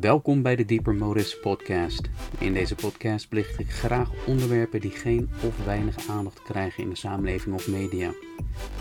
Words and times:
Welkom 0.00 0.42
bij 0.42 0.56
de 0.56 0.64
Deeper 0.64 0.94
Modus 0.94 1.40
podcast. 1.40 2.00
In 2.38 2.52
deze 2.52 2.74
podcast 2.74 3.28
belicht 3.28 3.58
ik 3.58 3.70
graag 3.70 4.10
onderwerpen 4.26 4.80
die 4.80 4.90
geen 4.90 5.30
of 5.44 5.64
weinig 5.64 6.08
aandacht 6.08 6.42
krijgen 6.42 6.82
in 6.82 6.90
de 6.90 6.96
samenleving 6.96 7.54
of 7.54 7.68
media. 7.68 8.10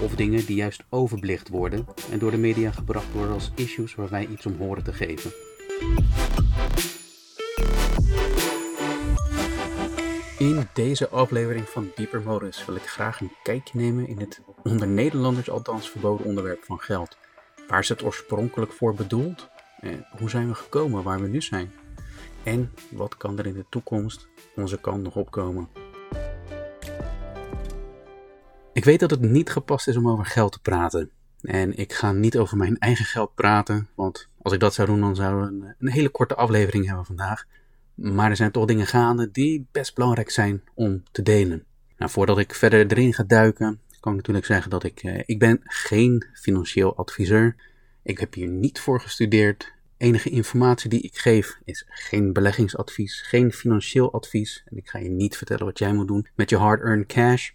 Of 0.02 0.16
dingen 0.16 0.46
die 0.46 0.56
juist 0.56 0.84
overbelicht 0.90 1.50
worden 1.50 1.86
en 2.12 2.20
door 2.20 2.32
de 2.32 2.38
media 2.38 2.72
gebracht 2.72 3.12
worden 3.14 3.34
als 3.34 3.52
issues 3.56 3.96
waar 3.96 4.10
wij 4.10 4.28
iets 4.28 4.46
om 4.46 4.56
horen 4.58 4.84
te 4.84 4.94
geven. 4.94 5.32
In 10.38 10.68
deze 10.74 11.10
aflevering 11.10 11.70
van 11.70 11.92
Deeper 11.96 12.22
Modus 12.22 12.66
wil 12.66 12.76
ik 12.76 12.86
graag 12.86 13.22
een 13.22 13.32
kijkje 13.44 13.80
nemen 13.80 14.08
in 14.08 14.20
het 14.20 14.42
onder 14.64 14.88
Nederlanders 14.88 15.50
althans 15.50 15.90
verboden 15.90 16.26
onderwerp 16.26 16.64
van 16.64 16.80
geld. 16.80 17.18
Waar 17.68 17.80
is 17.80 17.90
het 17.90 18.04
oorspronkelijk 18.04 18.72
voor 18.72 18.94
bedoeld? 18.94 19.50
Eh, 19.80 19.92
hoe 20.20 20.30
zijn 20.30 20.48
we 20.48 20.54
gekomen 20.54 21.04
waar 21.04 21.22
we 21.22 21.28
nu 21.28 21.42
zijn? 21.42 21.72
En 22.44 22.72
wat 22.92 23.18
kan 23.18 23.38
er 23.38 23.46
in 23.46 23.54
de 23.54 23.66
toekomst 23.70 24.28
onze 24.56 24.80
kant 24.80 25.04
nog 25.04 25.16
opkomen? 25.16 25.68
Ik 28.74 28.86
weet 28.86 29.00
dat 29.00 29.10
het 29.10 29.22
niet 29.22 29.50
gepast 29.50 29.88
is 29.88 29.98
om 29.98 30.10
over 30.10 30.26
geld 30.26 30.52
te 30.52 30.62
praten. 30.62 31.12
En 31.42 31.78
ik 31.78 31.94
ga 31.94 32.12
niet 32.12 32.38
over 32.38 32.58
mijn 32.58 32.78
eigen 32.78 33.06
geld 33.06 33.36
praten, 33.36 33.88
want 33.96 34.30
als 34.42 34.54
ik 34.54 34.60
dat 34.60 34.74
zou 34.74 34.88
doen, 34.88 35.00
dan 35.00 35.16
zouden 35.16 35.60
we 35.60 35.76
een, 35.80 35.92
hele 35.92 36.10
korte 36.10 36.36
aflevering 36.36 36.86
hebben 36.86 37.06
vandaag. 37.06 37.46
Maar 37.94 38.30
er 38.30 38.36
zijn 38.36 38.52
toch 38.52 38.66
dingen 38.66 38.88
gaande 38.88 39.32
die 39.32 39.68
best 39.72 39.96
belangrijk 39.96 40.30
zijn 40.30 40.62
om 40.74 41.04
te 41.12 41.22
delen. 41.22 41.64
Nou, 41.98 42.12
voordat 42.12 42.38
ik 42.38 42.54
verder 42.54 42.92
erin 42.92 43.14
ga 43.14 43.24
duiken, 43.24 43.80
kan 44.00 44.12
ik 44.12 44.18
natuurlijk 44.18 44.46
zeggen 44.46 44.70
dat 44.70 44.84
ik, 44.84 45.04
eh, 45.04 45.24
ik 45.26 45.40
ben 45.40 45.60
geen 45.64 46.26
financieel 46.34 46.96
adviseur. 46.96 47.56
Ik 48.08 48.20
heb 48.20 48.34
hier 48.34 48.48
niet 48.48 48.80
voor 48.80 49.02
gestudeerd. 49.02 49.74
Enige 49.98 50.30
informatie 50.30 50.90
die 50.90 51.02
ik 51.02 51.18
geef 51.18 51.60
is 51.64 51.86
geen 51.88 52.34
beleggingsadvies, 52.34 53.22
geen 53.22 53.52
financieel 53.52 54.14
advies. 54.14 54.64
En 54.66 54.78
ik 54.78 54.90
ga 54.90 55.00
je 55.00 55.10
niet 55.10 55.38
vertellen 55.38 55.66
wat 55.66 55.80
jij 55.80 55.94
moet 55.94 56.08
doen 56.08 56.28
met 56.36 56.50
je 56.50 56.58
hard-earned 56.58 57.08
cash. 57.08 57.52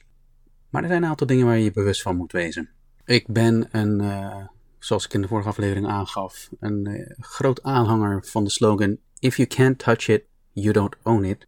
Maar 0.70 0.82
er 0.82 0.88
zijn 0.88 1.02
een 1.02 1.08
aantal 1.08 1.26
dingen 1.26 1.46
waar 1.46 1.56
je 1.56 1.64
je 1.64 1.70
bewust 1.70 2.02
van 2.02 2.16
moet 2.16 2.32
wezen. 2.32 2.68
Ik 3.04 3.26
ben 3.26 3.68
een, 3.70 4.02
uh, 4.02 4.46
zoals 4.78 5.04
ik 5.04 5.12
in 5.12 5.20
de 5.20 5.28
vorige 5.28 5.48
aflevering 5.48 5.86
aangaf, 5.86 6.48
een 6.60 6.88
uh, 6.88 7.10
groot 7.18 7.62
aanhanger 7.62 8.24
van 8.24 8.44
de 8.44 8.50
slogan: 8.50 8.98
If 9.18 9.36
you 9.36 9.48
can't 9.48 9.78
touch 9.78 10.08
it, 10.08 10.24
you 10.52 10.72
don't 10.72 10.96
own 11.02 11.24
it. 11.24 11.46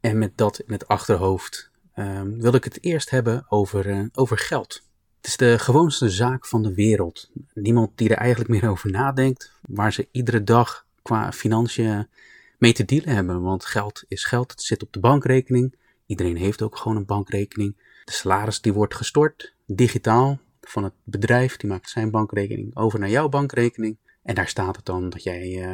En 0.00 0.18
met 0.18 0.36
dat 0.36 0.58
in 0.58 0.72
het 0.72 0.88
achterhoofd 0.88 1.70
um, 1.96 2.40
wil 2.40 2.54
ik 2.54 2.64
het 2.64 2.84
eerst 2.84 3.10
hebben 3.10 3.46
over, 3.48 3.86
uh, 3.86 4.06
over 4.12 4.38
geld. 4.38 4.85
Het 5.26 5.40
is 5.40 5.48
de 5.48 5.58
gewoonste 5.58 6.10
zaak 6.10 6.46
van 6.46 6.62
de 6.62 6.74
wereld. 6.74 7.30
Niemand 7.54 7.90
die 7.94 8.08
er 8.08 8.16
eigenlijk 8.16 8.50
meer 8.50 8.70
over 8.70 8.90
nadenkt, 8.90 9.52
waar 9.60 9.92
ze 9.92 10.08
iedere 10.10 10.44
dag 10.44 10.86
qua 11.02 11.32
financiën 11.32 12.08
mee 12.58 12.72
te 12.72 12.84
dealen 12.84 13.14
hebben. 13.14 13.42
Want 13.42 13.64
geld 13.64 14.04
is 14.08 14.24
geld, 14.24 14.50
het 14.50 14.62
zit 14.62 14.82
op 14.82 14.92
de 14.92 15.00
bankrekening. 15.00 15.74
Iedereen 16.06 16.36
heeft 16.36 16.62
ook 16.62 16.76
gewoon 16.76 16.96
een 16.96 17.04
bankrekening. 17.04 17.76
De 18.04 18.12
salaris 18.12 18.60
die 18.60 18.72
wordt 18.72 18.94
gestort, 18.94 19.54
digitaal, 19.64 20.38
van 20.60 20.84
het 20.84 20.94
bedrijf, 21.04 21.56
die 21.56 21.70
maakt 21.70 21.90
zijn 21.90 22.10
bankrekening 22.10 22.76
over 22.76 22.98
naar 22.98 23.10
jouw 23.10 23.28
bankrekening. 23.28 23.96
En 24.22 24.34
daar 24.34 24.48
staat 24.48 24.76
het 24.76 24.84
dan 24.84 25.08
dat 25.08 25.22
jij 25.22 25.48
uh, 25.48 25.68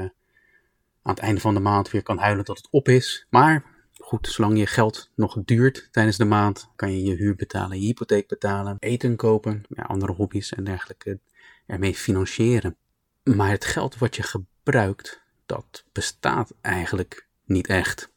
aan 1.02 1.14
het 1.14 1.18
einde 1.18 1.40
van 1.40 1.54
de 1.54 1.60
maand 1.60 1.90
weer 1.90 2.02
kan 2.02 2.18
huilen 2.18 2.44
dat 2.44 2.56
het 2.56 2.68
op 2.70 2.88
is. 2.88 3.26
Maar 3.30 3.64
goed, 4.12 4.28
zolang 4.28 4.58
je 4.58 4.66
geld 4.66 5.10
nog 5.14 5.36
duurt 5.44 5.88
tijdens 5.90 6.16
de 6.16 6.24
maand, 6.24 6.70
kan 6.76 6.92
je 6.92 7.02
je 7.02 7.14
huur 7.14 7.34
betalen, 7.34 7.80
je 7.80 7.86
hypotheek 7.86 8.28
betalen, 8.28 8.76
eten 8.78 9.16
kopen, 9.16 9.62
andere 9.76 10.12
hobby's 10.12 10.52
en 10.52 10.64
dergelijke 10.64 11.18
ermee 11.66 11.94
financieren. 11.94 12.76
Maar 13.22 13.50
het 13.50 13.64
geld 13.64 13.98
wat 13.98 14.16
je 14.16 14.22
gebruikt, 14.22 15.22
dat 15.46 15.84
bestaat 15.92 16.54
eigenlijk 16.60 17.26
niet 17.44 17.66
echt. 17.66 18.12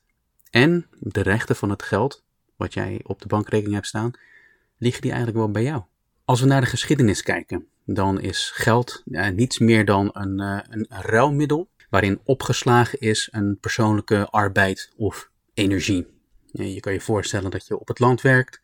En 0.49 0.87
de 0.99 1.21
rechten 1.21 1.55
van 1.55 1.69
het 1.69 1.83
geld, 1.83 2.23
wat 2.55 2.73
jij 2.73 3.01
op 3.03 3.21
de 3.21 3.27
bankrekening 3.27 3.75
hebt 3.75 3.87
staan, 3.87 4.11
liggen 4.77 5.01
die 5.01 5.11
eigenlijk 5.11 5.39
wel 5.39 5.51
bij 5.51 5.63
jou. 5.63 5.83
Als 6.25 6.39
we 6.39 6.45
naar 6.45 6.61
de 6.61 6.67
geschiedenis 6.67 7.21
kijken, 7.21 7.67
dan 7.85 8.21
is 8.21 8.51
geld 8.53 9.03
niets 9.33 9.59
meer 9.59 9.85
dan 9.85 10.09
een, 10.13 10.41
uh, 10.41 10.59
een 10.69 10.85
ruilmiddel 10.89 11.69
waarin 11.89 12.19
opgeslagen 12.23 12.99
is 12.99 13.27
een 13.31 13.57
persoonlijke 13.59 14.27
arbeid 14.29 14.93
of 14.95 15.33
energie. 15.55 16.07
Je 16.51 16.79
kan 16.79 16.93
je 16.93 17.01
voorstellen 17.01 17.51
dat 17.51 17.67
je 17.67 17.79
op 17.79 17.87
het 17.87 17.99
land 17.99 18.21
werkt 18.21 18.61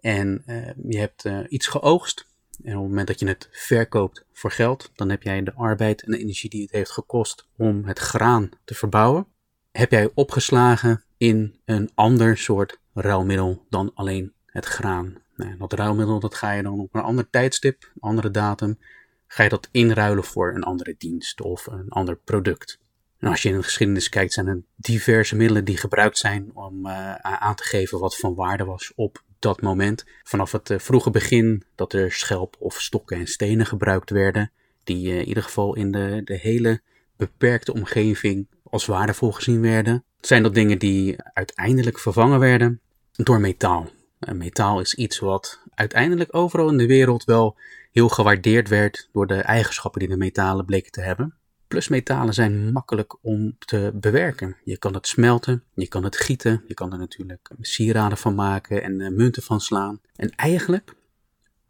en 0.00 0.42
uh, 0.46 0.70
je 0.88 0.98
hebt 0.98 1.24
uh, 1.24 1.38
iets 1.48 1.66
geoogst. 1.66 2.28
En 2.62 2.72
op 2.72 2.80
het 2.80 2.88
moment 2.88 3.06
dat 3.06 3.20
je 3.20 3.26
het 3.26 3.48
verkoopt 3.50 4.24
voor 4.32 4.50
geld, 4.50 4.90
dan 4.94 5.10
heb 5.10 5.22
jij 5.22 5.42
de 5.42 5.54
arbeid 5.54 6.02
en 6.02 6.10
de 6.10 6.18
energie 6.18 6.50
die 6.50 6.62
het 6.62 6.70
heeft 6.70 6.90
gekost 6.90 7.48
om 7.56 7.84
het 7.84 7.98
graan 7.98 8.48
te 8.64 8.74
verbouwen, 8.74 9.26
heb 9.72 9.90
jij 9.90 10.10
opgeslagen 10.14 11.04
in 11.16 11.60
een 11.64 11.90
ander 11.94 12.38
soort 12.38 12.80
ruilmiddel 12.94 13.66
dan 13.68 13.90
alleen 13.94 14.32
het 14.46 14.64
graan. 14.64 15.22
Nou, 15.36 15.56
dat 15.58 15.72
ruilmiddel 15.72 16.20
dat 16.20 16.34
ga 16.34 16.52
je 16.52 16.62
dan 16.62 16.80
op 16.80 16.94
een 16.94 17.02
ander 17.02 17.30
tijdstip, 17.30 17.82
een 17.82 18.00
andere 18.00 18.30
datum, 18.30 18.78
ga 19.26 19.42
je 19.42 19.48
dat 19.48 19.68
inruilen 19.70 20.24
voor 20.24 20.54
een 20.54 20.62
andere 20.62 20.94
dienst 20.98 21.40
of 21.40 21.66
een 21.66 21.88
ander 21.88 22.16
product. 22.16 22.80
En 23.20 23.28
als 23.28 23.42
je 23.42 23.48
in 23.48 23.56
de 23.56 23.62
geschiedenis 23.62 24.08
kijkt, 24.08 24.32
zijn 24.32 24.46
er 24.46 24.62
diverse 24.76 25.36
middelen 25.36 25.64
die 25.64 25.76
gebruikt 25.76 26.18
zijn 26.18 26.50
om 26.54 26.86
uh, 26.86 27.14
aan 27.14 27.54
te 27.54 27.62
geven 27.64 27.98
wat 27.98 28.16
van 28.16 28.34
waarde 28.34 28.64
was 28.64 28.92
op 28.94 29.22
dat 29.38 29.60
moment. 29.60 30.04
Vanaf 30.22 30.52
het 30.52 30.70
uh, 30.70 30.78
vroege 30.78 31.10
begin 31.10 31.64
dat 31.74 31.92
er 31.92 32.12
schelp 32.12 32.56
of 32.58 32.80
stokken 32.80 33.16
en 33.16 33.26
stenen 33.26 33.66
gebruikt 33.66 34.10
werden, 34.10 34.50
die 34.84 35.08
uh, 35.08 35.18
in 35.18 35.28
ieder 35.28 35.42
geval 35.42 35.76
in 35.76 35.92
de, 35.92 36.20
de 36.24 36.36
hele 36.36 36.80
beperkte 37.16 37.72
omgeving 37.72 38.46
als 38.64 38.86
waardevol 38.86 39.32
gezien 39.32 39.60
werden, 39.60 40.04
zijn 40.20 40.42
dat 40.42 40.54
dingen 40.54 40.78
die 40.78 41.16
uiteindelijk 41.32 41.98
vervangen 41.98 42.38
werden 42.38 42.80
door 43.12 43.40
metaal. 43.40 43.90
En 44.18 44.36
metaal 44.36 44.80
is 44.80 44.94
iets 44.94 45.18
wat 45.18 45.60
uiteindelijk 45.74 46.34
overal 46.34 46.70
in 46.70 46.76
de 46.76 46.86
wereld 46.86 47.24
wel 47.24 47.56
heel 47.92 48.08
gewaardeerd 48.08 48.68
werd 48.68 49.08
door 49.12 49.26
de 49.26 49.40
eigenschappen 49.40 50.00
die 50.00 50.08
de 50.08 50.16
metalen 50.16 50.64
bleken 50.64 50.92
te 50.92 51.00
hebben. 51.00 51.34
Plus 51.70 51.88
metalen 51.88 52.34
zijn 52.34 52.72
makkelijk 52.72 53.24
om 53.24 53.56
te 53.58 53.90
bewerken. 53.94 54.56
Je 54.64 54.78
kan 54.78 54.94
het 54.94 55.06
smelten, 55.06 55.64
je 55.74 55.88
kan 55.88 56.04
het 56.04 56.16
gieten, 56.16 56.64
je 56.66 56.74
kan 56.74 56.92
er 56.92 56.98
natuurlijk 56.98 57.50
sieraden 57.60 58.18
van 58.18 58.34
maken 58.34 58.82
en 58.82 59.00
uh, 59.00 59.08
munten 59.08 59.42
van 59.42 59.60
slaan. 59.60 60.00
En 60.16 60.30
eigenlijk, 60.30 60.94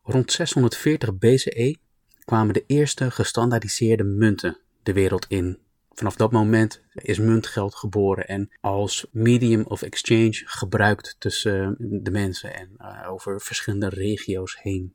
rond 0.02 0.32
640 0.32 1.18
BCE 1.18 1.76
kwamen 2.24 2.54
de 2.54 2.64
eerste 2.66 3.10
gestandaardiseerde 3.10 4.04
munten 4.04 4.58
de 4.82 4.92
wereld 4.92 5.26
in. 5.28 5.58
Vanaf 5.90 6.16
dat 6.16 6.32
moment 6.32 6.82
is 6.92 7.18
muntgeld 7.18 7.74
geboren 7.74 8.26
en 8.26 8.50
als 8.60 9.06
medium 9.10 9.64
of 9.64 9.82
exchange 9.82 10.42
gebruikt 10.44 11.16
tussen 11.18 11.76
de 11.78 12.10
mensen 12.10 12.54
en 12.54 12.68
uh, 12.78 13.10
over 13.10 13.40
verschillende 13.40 13.88
regio's 13.88 14.58
heen. 14.62 14.94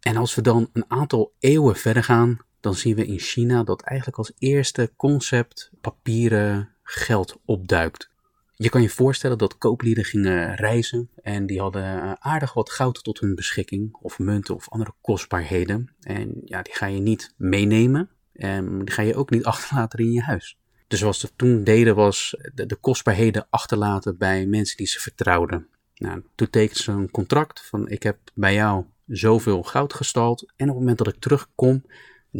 En 0.00 0.16
als 0.16 0.34
we 0.34 0.42
dan 0.42 0.70
een 0.72 0.84
aantal 0.88 1.32
eeuwen 1.38 1.76
verder 1.76 2.04
gaan, 2.04 2.45
dan 2.66 2.74
zien 2.74 2.96
we 2.96 3.06
in 3.06 3.18
China 3.18 3.62
dat 3.62 3.82
eigenlijk 3.82 4.18
als 4.18 4.32
eerste 4.38 4.90
concept 4.96 5.70
papieren 5.80 6.68
geld 6.82 7.40
opduikt. 7.44 8.10
Je 8.54 8.68
kan 8.68 8.82
je 8.82 8.88
voorstellen 8.88 9.38
dat 9.38 9.58
kooplieden 9.58 10.04
gingen 10.04 10.54
reizen 10.54 11.10
en 11.22 11.46
die 11.46 11.60
hadden 11.60 12.16
aardig 12.22 12.54
wat 12.54 12.70
goud 12.70 13.04
tot 13.04 13.20
hun 13.20 13.34
beschikking, 13.34 13.94
of 13.94 14.18
munten 14.18 14.54
of 14.54 14.68
andere 14.68 14.92
kostbaarheden. 15.00 15.94
En 16.00 16.40
ja, 16.44 16.62
die 16.62 16.74
ga 16.74 16.86
je 16.86 17.00
niet 17.00 17.34
meenemen 17.36 18.10
en 18.32 18.78
die 18.84 18.94
ga 18.94 19.02
je 19.02 19.14
ook 19.14 19.30
niet 19.30 19.44
achterlaten 19.52 19.98
in 19.98 20.12
je 20.12 20.22
huis. 20.22 20.58
Dus 20.86 21.00
wat 21.00 21.16
ze 21.16 21.30
toen 21.36 21.64
deden 21.64 21.94
was 21.94 22.36
de, 22.54 22.66
de 22.66 22.76
kostbaarheden 22.76 23.46
achterlaten 23.50 24.18
bij 24.18 24.46
mensen 24.46 24.76
die 24.76 24.86
ze 24.86 25.00
vertrouwden. 25.00 25.66
Nou, 25.94 26.22
toen 26.34 26.50
tekenden 26.50 26.82
ze 26.82 26.92
een 26.92 27.10
contract 27.10 27.66
van 27.66 27.88
ik 27.88 28.02
heb 28.02 28.18
bij 28.34 28.54
jou 28.54 28.84
zoveel 29.06 29.62
goud 29.62 29.94
gestald 29.94 30.40
en 30.40 30.68
op 30.68 30.74
het 30.74 30.78
moment 30.78 30.98
dat 30.98 31.08
ik 31.08 31.20
terugkom 31.20 31.82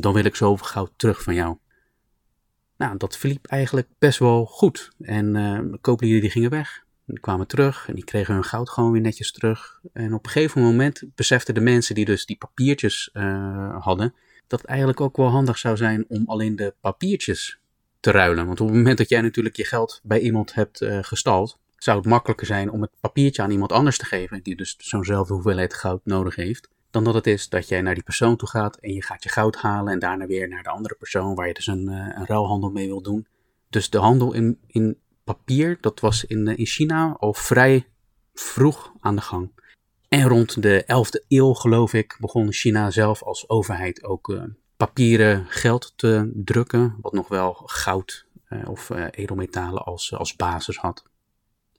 dan 0.00 0.12
wil 0.12 0.24
ik 0.24 0.36
zoveel 0.36 0.66
goud 0.66 0.92
terug 0.96 1.22
van 1.22 1.34
jou. 1.34 1.56
Nou, 2.76 2.96
dat 2.96 3.16
verliep 3.16 3.46
eigenlijk 3.46 3.88
best 3.98 4.18
wel 4.18 4.44
goed. 4.44 4.90
En 5.00 5.34
uh, 5.34 5.60
de 5.70 5.78
kooplieden 5.80 6.20
die 6.20 6.30
gingen 6.30 6.50
weg. 6.50 6.84
Die 7.04 7.20
kwamen 7.20 7.46
terug 7.46 7.88
en 7.88 7.94
die 7.94 8.04
kregen 8.04 8.34
hun 8.34 8.44
goud 8.44 8.70
gewoon 8.70 8.92
weer 8.92 9.00
netjes 9.00 9.32
terug. 9.32 9.80
En 9.92 10.14
op 10.14 10.24
een 10.24 10.30
gegeven 10.30 10.62
moment 10.62 11.02
beseften 11.14 11.54
de 11.54 11.60
mensen 11.60 11.94
die 11.94 12.04
dus 12.04 12.26
die 12.26 12.36
papiertjes 12.36 13.10
uh, 13.12 13.84
hadden, 13.84 14.14
dat 14.46 14.60
het 14.60 14.68
eigenlijk 14.68 15.00
ook 15.00 15.16
wel 15.16 15.28
handig 15.28 15.58
zou 15.58 15.76
zijn 15.76 16.04
om 16.08 16.24
alleen 16.26 16.56
de 16.56 16.74
papiertjes 16.80 17.58
te 18.00 18.10
ruilen. 18.10 18.46
Want 18.46 18.60
op 18.60 18.66
het 18.66 18.76
moment 18.76 18.98
dat 18.98 19.08
jij 19.08 19.20
natuurlijk 19.20 19.56
je 19.56 19.64
geld 19.64 20.00
bij 20.02 20.20
iemand 20.20 20.54
hebt 20.54 20.82
uh, 20.82 20.98
gestald, 21.00 21.58
zou 21.76 21.98
het 21.98 22.06
makkelijker 22.06 22.46
zijn 22.46 22.70
om 22.70 22.80
het 22.80 22.90
papiertje 23.00 23.42
aan 23.42 23.50
iemand 23.50 23.72
anders 23.72 23.98
te 23.98 24.04
geven, 24.04 24.42
die 24.42 24.56
dus 24.56 24.74
zo'nzelfde 24.78 25.34
hoeveelheid 25.34 25.74
goud 25.74 26.00
nodig 26.04 26.34
heeft 26.34 26.68
dan 26.90 27.04
dat 27.04 27.14
het 27.14 27.26
is 27.26 27.48
dat 27.48 27.68
jij 27.68 27.80
naar 27.80 27.94
die 27.94 28.02
persoon 28.02 28.36
toe 28.36 28.48
gaat 28.48 28.76
en 28.76 28.92
je 28.92 29.02
gaat 29.02 29.22
je 29.22 29.28
goud 29.28 29.56
halen 29.56 29.92
en 29.92 29.98
daarna 29.98 30.26
weer 30.26 30.48
naar 30.48 30.62
de 30.62 30.68
andere 30.68 30.94
persoon 30.94 31.34
waar 31.34 31.46
je 31.46 31.54
dus 31.54 31.66
een, 31.66 31.88
uh, 31.88 31.96
een 32.14 32.26
ruilhandel 32.26 32.70
mee 32.70 32.86
wil 32.86 33.02
doen. 33.02 33.26
Dus 33.68 33.90
de 33.90 33.98
handel 33.98 34.32
in, 34.32 34.58
in 34.66 34.98
papier, 35.24 35.78
dat 35.80 36.00
was 36.00 36.24
in, 36.24 36.48
uh, 36.48 36.58
in 36.58 36.66
China 36.66 37.16
al 37.18 37.34
vrij 37.34 37.86
vroeg 38.34 38.92
aan 39.00 39.16
de 39.16 39.22
gang. 39.22 39.50
En 40.08 40.28
rond 40.28 40.62
de 40.62 40.82
11e 40.82 41.26
eeuw, 41.28 41.52
geloof 41.52 41.92
ik, 41.92 42.16
begon 42.20 42.52
China 42.52 42.90
zelf 42.90 43.22
als 43.22 43.48
overheid 43.48 44.04
ook 44.04 44.28
uh, 44.28 44.42
papieren 44.76 45.46
geld 45.48 45.92
te 45.96 46.30
drukken, 46.34 46.96
wat 47.00 47.12
nog 47.12 47.28
wel 47.28 47.52
goud 47.52 48.24
of 48.64 48.90
edelmetalen 49.10 49.84
als, 49.84 50.14
als 50.14 50.36
basis 50.36 50.76
had. 50.76 51.04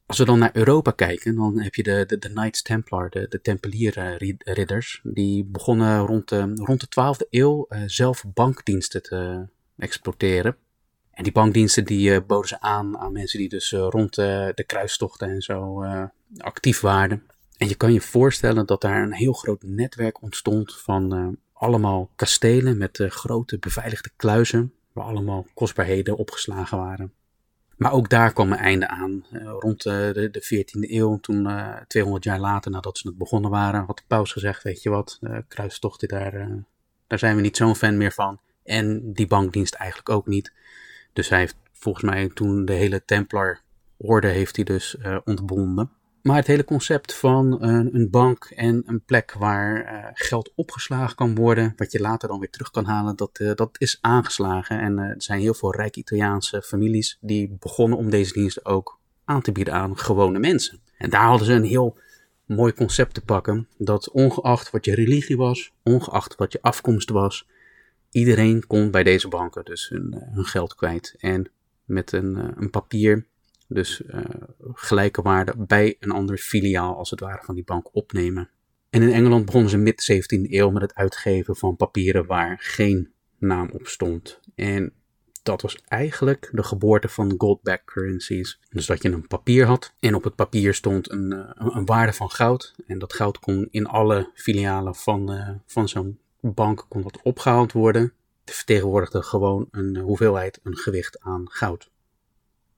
Als 0.07 0.17
we 0.17 0.25
dan 0.25 0.39
naar 0.39 0.55
Europa 0.55 0.91
kijken, 0.91 1.35
dan 1.35 1.59
heb 1.59 1.75
je 1.75 1.83
de, 1.83 2.03
de, 2.07 2.17
de 2.17 2.29
Knights 2.29 2.61
Templar, 2.61 3.09
de, 3.09 3.25
de 3.29 3.41
Tempelierridders. 3.41 5.01
Die 5.03 5.45
begonnen 5.45 5.99
rond 5.99 6.29
de, 6.29 6.51
rond 6.55 6.79
de 6.79 7.15
12e 7.25 7.29
eeuw 7.29 7.67
zelf 7.85 8.23
bankdiensten 8.33 9.01
te 9.01 9.47
exploiteren. 9.77 10.55
En 11.11 11.23
die 11.23 11.31
bankdiensten 11.31 11.85
die 11.85 12.21
boden 12.21 12.47
ze 12.47 12.61
aan 12.61 12.97
aan 12.97 13.11
mensen 13.11 13.39
die 13.39 13.49
dus 13.49 13.71
rond 13.71 14.15
de 14.15 14.63
kruistochten 14.65 15.29
en 15.29 15.41
zo 15.41 15.83
actief 16.37 16.79
waren. 16.79 17.23
En 17.57 17.67
je 17.67 17.75
kan 17.75 17.93
je 17.93 18.01
voorstellen 18.01 18.65
dat 18.65 18.81
daar 18.81 19.03
een 19.03 19.13
heel 19.13 19.33
groot 19.33 19.63
netwerk 19.63 20.21
ontstond 20.21 20.75
van 20.75 21.37
allemaal 21.53 22.09
kastelen 22.15 22.77
met 22.77 23.03
grote 23.07 23.57
beveiligde 23.57 24.09
kluizen, 24.15 24.73
waar 24.93 25.05
allemaal 25.05 25.47
kostbaarheden 25.53 26.17
opgeslagen 26.17 26.77
waren. 26.77 27.13
Maar 27.77 27.91
ook 27.91 28.09
daar 28.09 28.33
kwam 28.33 28.51
een 28.51 28.57
einde 28.57 28.87
aan. 28.87 29.25
Uh, 29.31 29.55
rond 29.59 29.83
de, 29.83 30.29
de 30.31 30.65
14e 30.65 30.91
eeuw, 30.91 31.19
toen 31.19 31.49
200 31.87 32.23
jaar 32.23 32.39
later 32.39 32.71
nadat 32.71 32.97
ze 32.97 33.07
het 33.07 33.17
begonnen 33.17 33.51
waren, 33.51 33.85
had 33.85 33.97
de 33.97 34.03
paus 34.07 34.31
gezegd, 34.31 34.63
weet 34.63 34.83
je 34.83 34.89
wat, 34.89 35.19
kruistochten, 35.47 36.07
daar, 36.07 36.49
daar 37.07 37.19
zijn 37.19 37.35
we 37.35 37.41
niet 37.41 37.57
zo'n 37.57 37.75
fan 37.75 37.97
meer 37.97 38.11
van. 38.11 38.39
En 38.63 39.13
die 39.13 39.27
bankdienst 39.27 39.73
eigenlijk 39.73 40.09
ook 40.09 40.27
niet. 40.27 40.53
Dus 41.13 41.29
hij 41.29 41.39
heeft 41.39 41.55
volgens 41.71 42.03
mij 42.03 42.29
toen 42.33 42.65
de 42.65 42.73
hele 42.73 43.05
Templar 43.05 43.61
orde 43.97 44.27
heeft 44.27 44.55
hij 44.55 44.65
dus 44.65 44.97
ontbonden. 45.23 45.91
Maar 46.27 46.35
het 46.35 46.47
hele 46.47 46.63
concept 46.63 47.13
van 47.13 47.63
een, 47.63 47.95
een 47.95 48.09
bank 48.09 48.45
en 48.45 48.83
een 48.85 49.01
plek 49.01 49.33
waar 49.33 49.83
uh, 49.83 50.09
geld 50.13 50.51
opgeslagen 50.55 51.15
kan 51.15 51.35
worden, 51.35 51.73
wat 51.75 51.91
je 51.91 51.99
later 51.99 52.27
dan 52.27 52.39
weer 52.39 52.49
terug 52.49 52.71
kan 52.71 52.85
halen, 52.85 53.15
dat, 53.15 53.39
uh, 53.39 53.51
dat 53.55 53.69
is 53.77 53.97
aangeslagen. 54.01 54.79
En 54.79 54.97
uh, 54.97 55.03
er 55.03 55.15
zijn 55.17 55.39
heel 55.39 55.53
veel 55.53 55.75
rijke 55.75 55.99
Italiaanse 55.99 56.61
families 56.61 57.17
die 57.21 57.57
begonnen 57.59 57.97
om 57.97 58.09
deze 58.09 58.33
diensten 58.33 58.65
ook 58.65 58.99
aan 59.25 59.41
te 59.41 59.51
bieden 59.51 59.73
aan 59.73 59.97
gewone 59.97 60.39
mensen. 60.39 60.79
En 60.97 61.09
daar 61.09 61.25
hadden 61.25 61.47
ze 61.47 61.53
een 61.53 61.63
heel 61.63 61.97
mooi 62.45 62.73
concept 62.73 63.13
te 63.13 63.21
pakken, 63.21 63.67
dat 63.77 64.09
ongeacht 64.09 64.71
wat 64.71 64.85
je 64.85 64.95
religie 64.95 65.37
was, 65.37 65.71
ongeacht 65.83 66.35
wat 66.35 66.51
je 66.51 66.61
afkomst 66.61 67.09
was, 67.09 67.47
iedereen 68.11 68.67
kon 68.67 68.91
bij 68.91 69.03
deze 69.03 69.27
banken 69.27 69.65
dus 69.65 69.89
hun, 69.89 70.23
hun 70.31 70.45
geld 70.45 70.75
kwijt. 70.75 71.15
En 71.19 71.51
met 71.85 72.11
een, 72.11 72.61
een 72.61 72.69
papier 72.69 73.25
dus 73.67 74.01
uh, 74.01 74.23
gelijke 74.73 75.21
waarde 75.21 75.53
bij 75.57 75.95
een 75.99 76.11
ander 76.11 76.37
filiaal 76.37 76.95
als 76.95 77.09
het 77.09 77.19
ware 77.19 77.43
van 77.43 77.55
die 77.55 77.63
bank 77.63 77.95
opnemen. 77.95 78.49
En 78.89 79.01
in 79.01 79.11
Engeland 79.11 79.45
begonnen 79.45 79.69
ze 79.69 79.77
mid 79.77 80.11
17e 80.11 80.51
eeuw 80.51 80.69
met 80.69 80.81
het 80.81 80.95
uitgeven 80.95 81.55
van 81.55 81.75
papieren 81.75 82.25
waar 82.25 82.57
geen 82.59 83.11
naam 83.37 83.69
op 83.71 83.87
stond. 83.87 84.39
En 84.55 84.93
dat 85.43 85.61
was 85.61 85.77
eigenlijk 85.87 86.49
de 86.51 86.63
geboorte 86.63 87.09
van 87.09 87.33
gold-backed 87.37 87.85
currencies. 87.85 88.59
Dus 88.69 88.85
dat 88.85 89.01
je 89.01 89.11
een 89.11 89.27
papier 89.27 89.65
had 89.65 89.93
en 89.99 90.15
op 90.15 90.23
het 90.23 90.35
papier 90.35 90.73
stond 90.73 91.11
een, 91.11 91.33
eh, 91.33 91.67
een, 91.75 91.85
waarde 91.85 92.13
van 92.13 92.31
goud. 92.31 92.75
En 92.87 92.99
dat 92.99 93.13
goud 93.13 93.39
kon 93.39 93.67
in 93.71 93.85
alle 93.85 94.31
filialen 94.33 94.95
van, 94.95 95.33
uh, 95.33 95.49
van 95.65 95.89
zo'n 95.89 96.19
bank 96.39 96.85
kon 96.89 97.01
dat 97.01 97.19
opgehaald 97.23 97.71
worden. 97.71 98.13
Het 98.45 98.55
vertegenwoordigde 98.55 99.23
gewoon 99.23 99.67
een 99.71 99.97
hoeveelheid, 99.97 100.59
een 100.63 100.77
gewicht 100.77 101.19
aan 101.19 101.49
goud. 101.51 101.89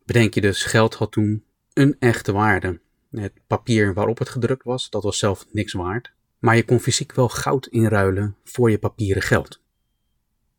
Bedenk 0.10 0.34
je 0.34 0.42
dus, 0.42 0.64
geld 0.64 0.96
had 0.96 1.12
toen 1.12 1.44
een 1.74 1.96
echte 2.00 2.32
waarde. 2.32 2.80
Het 3.12 3.34
papier 3.48 3.94
waarop 3.94 4.18
het 4.18 4.30
gedrukt 4.30 4.64
was, 4.64 4.90
dat 4.90 5.04
was 5.04 5.18
zelf 5.18 5.46
niks 5.52 5.74
waard. 5.74 6.14
Maar 6.40 6.56
je 6.56 6.66
kon 6.66 6.80
fysiek 6.80 7.14
wel 7.14 7.30
goud 7.30 7.66
inruilen 7.66 8.36
voor 8.44 8.72
je 8.72 8.78
papieren 8.78 9.22
geld. 9.22 9.62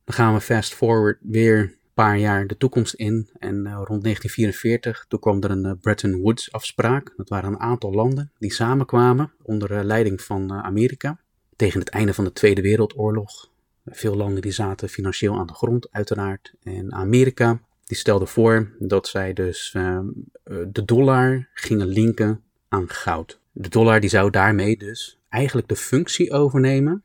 Dan 0.04 0.14
gaan 0.14 0.34
we 0.34 0.40
fast 0.40 0.74
forward 0.74 1.18
weer 1.22 1.58
een 1.58 1.76
paar 1.94 2.18
jaar 2.18 2.46
de 2.46 2.56
toekomst 2.56 2.94
in. 2.94 3.30
En 3.38 3.54
uh, 3.54 3.72
rond 3.72 4.02
1944, 4.02 5.04
toen 5.08 5.20
kwam 5.20 5.42
er 5.42 5.50
een 5.50 5.66
uh, 5.66 5.72
Bretton 5.80 6.20
Woods 6.20 6.52
afspraak. 6.52 7.12
Dat 7.16 7.28
waren 7.28 7.52
een 7.52 7.60
aantal 7.60 7.92
landen 7.92 8.32
die 8.38 8.52
samenkwamen 8.52 9.32
onder 9.42 9.70
uh, 9.70 9.82
leiding 9.82 10.22
van 10.22 10.52
Amerika. 10.52 11.18
Tegen 11.56 11.80
het 11.80 11.88
einde 11.88 12.14
van 12.14 12.24
de 12.24 12.32
Tweede 12.32 12.62
Wereldoorlog. 12.62 13.50
Veel 13.84 14.16
landen 14.16 14.42
die 14.42 14.52
zaten 14.52 14.88
financieel 14.88 15.38
aan 15.38 15.46
de 15.46 15.54
grond 15.54 15.90
uiteraard. 15.90 16.54
En 16.62 16.92
Amerika 16.92 17.60
die 17.90 17.98
stelde 17.98 18.26
voor 18.26 18.70
dat 18.78 19.08
zij 19.08 19.32
dus 19.32 19.74
uh, 19.76 20.00
de 20.66 20.84
dollar 20.84 21.48
gingen 21.54 21.86
linken 21.86 22.42
aan 22.68 22.88
goud. 22.88 23.40
De 23.52 23.68
dollar 23.68 24.00
die 24.00 24.10
zou 24.10 24.30
daarmee 24.30 24.76
dus 24.76 25.18
eigenlijk 25.28 25.68
de 25.68 25.76
functie 25.76 26.32
overnemen 26.32 27.04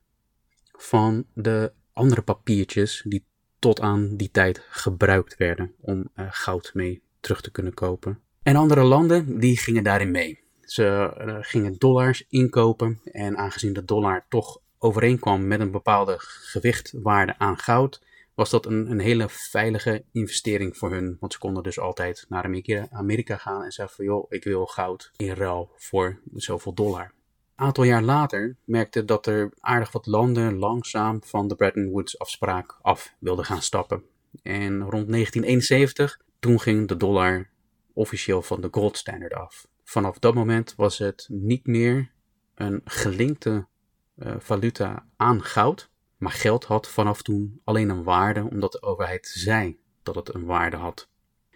van 0.71 1.25
de 1.33 1.71
andere 1.93 2.21
papiertjes 2.21 3.03
die 3.07 3.25
tot 3.59 3.81
aan 3.81 4.15
die 4.15 4.31
tijd 4.31 4.65
gebruikt 4.69 5.37
werden 5.37 5.73
om 5.81 6.09
uh, 6.15 6.25
goud 6.29 6.71
mee 6.73 7.01
terug 7.19 7.41
te 7.41 7.51
kunnen 7.51 7.73
kopen. 7.73 8.19
En 8.43 8.55
andere 8.55 8.83
landen 8.83 9.39
die 9.39 9.57
gingen 9.57 9.83
daarin 9.83 10.11
mee. 10.11 10.39
Ze 10.61 11.11
gingen 11.41 11.75
dollars 11.77 12.25
inkopen 12.29 12.99
en 13.03 13.37
aangezien 13.37 13.73
de 13.73 13.85
dollar 13.85 14.25
toch 14.29 14.59
overeenkwam 14.77 15.47
met 15.47 15.59
een 15.59 15.71
bepaalde 15.71 16.15
gewichtwaarde 16.17 17.35
aan 17.37 17.57
goud, 17.57 18.01
was 18.35 18.49
dat 18.49 18.65
een, 18.65 18.91
een 18.91 18.99
hele 18.99 19.25
veilige 19.29 20.03
investering 20.11 20.77
voor 20.77 20.91
hun. 20.91 21.17
Want 21.19 21.33
ze 21.33 21.39
konden 21.39 21.63
dus 21.63 21.79
altijd 21.79 22.25
naar 22.29 22.43
Amerika, 22.91 23.37
gaan 23.37 23.63
en 23.63 23.71
zeggen 23.71 23.95
van 23.95 24.05
joh, 24.05 24.25
ik 24.29 24.43
wil 24.43 24.65
goud 24.65 25.11
in 25.15 25.33
ruil 25.33 25.71
voor 25.75 26.19
zoveel 26.33 26.73
dollar. 26.73 27.13
Een 27.55 27.65
aantal 27.65 27.83
jaar 27.83 28.03
later 28.03 28.57
merkte 28.63 29.05
dat 29.05 29.25
er 29.25 29.53
aardig 29.59 29.91
wat 29.91 30.05
landen 30.05 30.57
langzaam 30.57 31.23
van 31.23 31.47
de 31.47 31.55
Bretton 31.55 31.89
Woods 31.89 32.19
afspraak 32.19 32.77
af 32.81 33.15
wilden 33.19 33.45
gaan 33.45 33.61
stappen. 33.61 34.03
En 34.43 34.79
rond 34.79 35.11
1971, 35.11 36.21
toen 36.39 36.59
ging 36.59 36.87
de 36.87 36.97
dollar 36.97 37.49
officieel 37.93 38.41
van 38.41 38.61
de 38.61 38.67
gold 38.71 38.97
standard 38.97 39.33
af. 39.33 39.67
Vanaf 39.83 40.19
dat 40.19 40.33
moment 40.33 40.73
was 40.75 40.97
het 40.97 41.27
niet 41.31 41.67
meer 41.67 42.11
een 42.55 42.81
gelinkte 42.83 43.67
uh, 44.15 44.35
valuta 44.37 45.05
aan 45.15 45.43
goud, 45.43 45.89
maar 46.17 46.31
geld 46.31 46.63
had 46.63 46.89
vanaf 46.89 47.21
toen 47.21 47.61
alleen 47.63 47.89
een 47.89 48.03
waarde 48.03 48.49
omdat 48.49 48.71
de 48.71 48.81
overheid 48.81 49.27
zei 49.27 49.77
dat 50.03 50.15
het 50.15 50.33
een 50.33 50.45
waarde 50.45 50.77
had. 50.77 51.09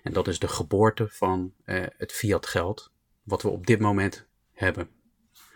En 0.03 0.13
dat 0.13 0.27
is 0.27 0.39
de 0.39 0.47
geboorte 0.47 1.07
van 1.07 1.53
uh, 1.65 1.85
het 1.97 2.11
fiat 2.11 2.45
geld, 2.45 2.91
wat 3.23 3.41
we 3.41 3.49
op 3.49 3.67
dit 3.67 3.79
moment 3.79 4.27
hebben. 4.53 4.89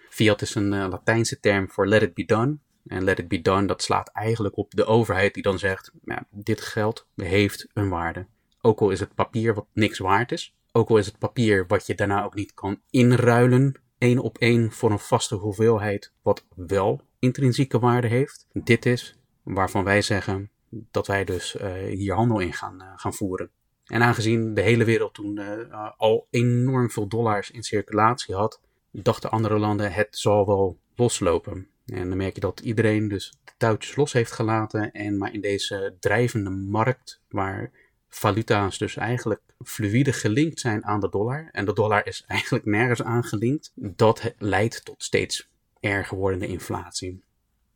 Fiat 0.09 0.41
is 0.41 0.55
een 0.55 0.73
uh, 0.73 0.88
Latijnse 0.89 1.39
term 1.39 1.69
voor 1.69 1.87
let 1.87 2.01
it 2.01 2.13
be 2.13 2.25
done. 2.25 2.57
En 2.87 3.04
let 3.04 3.19
it 3.19 3.28
be 3.28 3.42
done, 3.42 3.68
dat 3.68 3.81
slaat 3.81 4.09
eigenlijk 4.09 4.57
op 4.57 4.71
de 4.71 4.85
overheid 4.85 5.33
die 5.33 5.44
dan 5.44 5.59
zegt, 5.59 5.92
ja, 6.04 6.28
dit 6.30 6.61
geld 6.61 7.07
heeft 7.16 7.68
een 7.73 7.89
waarde. 7.89 8.28
Ook 8.61 8.80
al 8.80 8.89
is 8.89 8.99
het 8.99 9.16
papier 9.16 9.54
wat 9.54 9.68
niks 9.73 9.99
waard 9.99 10.31
is. 10.31 10.56
Ook 10.71 10.89
al 10.89 10.97
is 10.97 11.06
het 11.06 11.18
papier 11.18 11.68
wat 11.68 11.87
je 11.87 11.95
daarna 11.95 12.23
ook 12.23 12.35
niet 12.35 12.54
kan 12.54 12.81
inruilen, 12.89 13.81
één 14.04 14.19
op 14.19 14.38
één 14.38 14.72
voor 14.72 14.92
een 14.92 15.00
vaste 15.00 15.36
hoeveelheid, 15.36 16.12
wat 16.22 16.45
wel 16.56 17.02
intrinsieke 17.19 17.80
waarde 17.80 18.07
heeft. 18.07 18.48
Dit 18.54 18.86
is 18.86 19.18
waarvan 19.44 19.83
wij 19.83 20.02
zeggen 20.02 20.50
dat 20.69 21.07
wij 21.07 21.24
dus 21.24 21.56
uh, 21.56 21.74
hier 21.74 22.14
handel 22.14 22.40
in 22.40 22.54
gaan, 22.54 22.81
uh, 22.81 22.88
gaan 22.95 23.14
voeren. 23.14 23.50
En 23.86 24.02
aangezien 24.02 24.54
de 24.54 24.62
hele 24.62 24.83
wereld 24.83 25.14
toen 25.14 25.40
uh, 25.40 25.90
al 25.98 26.28
enorm 26.30 26.90
veel 26.90 27.07
dollars 27.07 27.52
in 27.52 27.64
circulatie 27.64 28.36
had, 28.36 28.62
dachten 28.92 29.31
andere 29.31 29.60
landen 29.60 29.94
het 29.94 30.18
zal 30.18 30.45
wel 30.45 30.78
loslopen. 30.95 31.68
En 31.86 32.10
dan 32.10 32.18
merk 32.18 32.36
je 32.36 32.42
dat 32.42 32.60
iedereen 32.60 33.07
dus 33.07 33.38
de 33.44 33.52
touwtjes 33.57 33.95
los 33.95 34.14
heeft 34.14 34.31
gelaten 34.31 34.92
en 34.92 35.18
maar 35.18 35.33
in 35.33 35.42
deze 35.42 35.95
drijvende 36.00 36.50
markt 36.50 37.22
waar 37.30 37.72
valuta's 38.15 38.77
dus 38.77 38.95
eigenlijk 38.95 39.41
fluïde 39.63 40.13
gelinkt 40.13 40.59
zijn 40.59 40.85
aan 40.85 40.99
de 40.99 41.09
dollar 41.09 41.49
en 41.51 41.65
de 41.65 41.73
dollar 41.73 42.07
is 42.07 42.23
eigenlijk 42.27 42.65
nergens 42.65 43.03
aangelinkt, 43.03 43.71
dat 43.75 44.33
leidt 44.37 44.85
tot 44.85 45.03
steeds 45.03 45.49
erger 45.79 46.17
wordende 46.17 46.47
inflatie. 46.47 47.23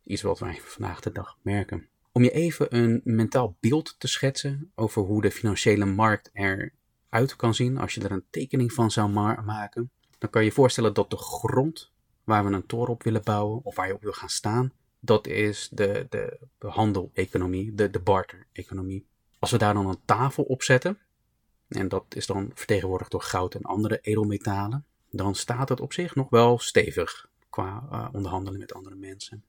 Iets 0.04 0.22
wat 0.22 0.38
wij 0.38 0.60
vandaag 0.62 1.00
de 1.00 1.12
dag 1.12 1.38
merken. 1.42 1.88
Om 2.12 2.22
je 2.22 2.30
even 2.30 2.76
een 2.76 3.00
mentaal 3.04 3.56
beeld 3.60 3.94
te 3.98 4.08
schetsen 4.08 4.72
over 4.74 5.02
hoe 5.02 5.22
de 5.22 5.30
financiële 5.30 5.84
markt 5.84 6.30
eruit 6.32 7.36
kan 7.36 7.54
zien 7.54 7.78
als 7.78 7.94
je 7.94 8.00
er 8.00 8.12
een 8.12 8.26
tekening 8.30 8.72
van 8.72 8.90
zou 8.90 9.08
maken, 9.44 9.90
dan 10.18 10.30
kan 10.30 10.42
je 10.42 10.48
je 10.48 10.54
voorstellen 10.54 10.94
dat 10.94 11.10
de 11.10 11.16
grond 11.16 11.92
waar 12.24 12.44
we 12.44 12.52
een 12.52 12.66
toren 12.66 12.92
op 12.92 13.02
willen 13.02 13.24
bouwen 13.24 13.64
of 13.64 13.76
waar 13.76 13.86
je 13.86 13.94
op 13.94 14.02
wil 14.02 14.12
gaan 14.12 14.28
staan, 14.28 14.72
dat 15.00 15.26
is 15.26 15.68
de, 15.72 16.06
de, 16.08 16.38
de 16.58 16.68
handel-economie, 16.68 17.74
de, 17.74 17.90
de 17.90 18.00
barter-economie. 18.00 19.06
Als 19.38 19.50
we 19.50 19.58
daar 19.58 19.74
dan 19.74 19.86
een 19.86 20.00
tafel 20.04 20.42
op 20.42 20.62
zetten, 20.62 20.98
en 21.68 21.88
dat 21.88 22.04
is 22.08 22.26
dan 22.26 22.50
vertegenwoordigd 22.54 23.10
door 23.10 23.22
goud 23.22 23.54
en 23.54 23.62
andere 23.62 23.98
edelmetalen, 24.00 24.84
dan 25.10 25.34
staat 25.34 25.68
het 25.68 25.80
op 25.80 25.92
zich 25.92 26.14
nog 26.14 26.30
wel 26.30 26.58
stevig 26.58 27.28
qua 27.50 27.88
uh, 27.92 28.08
onderhandelen 28.12 28.58
met 28.58 28.74
andere 28.74 28.94
mensen. 28.94 29.44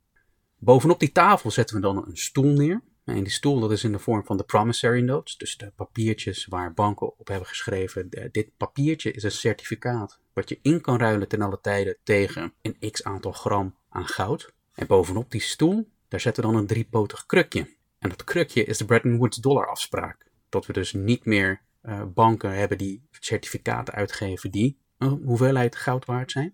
Bovenop 0.58 1.00
die 1.00 1.12
tafel 1.12 1.51
zetten 1.51 1.75
we 1.75 1.81
dan 1.81 1.98
een 2.08 2.17
stoel 2.17 2.51
neer. 2.51 2.81
En 3.03 3.24
die 3.24 3.34
stoel 3.34 3.60
dat 3.60 3.72
is 3.72 3.84
in 3.84 3.91
de 3.91 4.00
vorm 4.00 4.25
van 4.25 4.38
de 4.38 4.43
promissory 4.43 5.01
notes, 5.01 5.38
dus 5.38 5.58
de 5.58 5.72
papiertjes 5.75 6.46
waar 6.46 6.74
banken 6.74 7.19
op 7.19 7.27
hebben 7.27 7.48
geschreven. 7.48 8.10
dit 8.31 8.58
papiertje 8.58 9.12
is 9.12 9.24
een 9.24 9.31
certificaat 9.31 10.19
wat 10.34 10.50
je 10.50 10.60
in 10.62 10.81
kan 10.81 10.98
ruilen 10.98 11.27
ten 11.27 11.41
alle 11.41 11.60
tijden 11.62 11.98
tegen 12.03 12.53
een 12.62 12.91
x 12.91 13.03
aantal 13.03 13.31
gram 13.31 13.75
aan 13.89 14.08
goud. 14.08 14.53
En 14.74 14.88
bovenop 14.88 15.31
die 15.31 15.41
stoel, 15.41 15.89
daar 16.08 16.19
zetten 16.19 16.43
we 16.43 16.51
dan 16.51 16.60
een 16.60 16.67
driepotig 16.67 17.25
krukje. 17.25 17.77
En 18.00 18.10
dat 18.10 18.24
krukje 18.24 18.63
is 18.63 18.77
de 18.77 18.86
Bretton 18.86 19.18
Woods 19.18 19.38
dollar 19.38 19.68
afspraak. 19.68 20.32
Dat 20.50 20.65
we 20.65 20.74
dus 20.74 20.94
niet 20.94 21.25
meer 21.25 21.62
uh, 21.84 22.03
banken 22.13 22.58
hebben 22.58 22.77
die 22.77 23.08
certificaten 23.12 23.94
uitgegeven 23.94 24.51
die 24.51 24.77
een 24.98 25.22
hoeveelheid 25.25 25.75
goud 25.75 26.06
waard 26.06 26.32
zijn. 26.32 26.53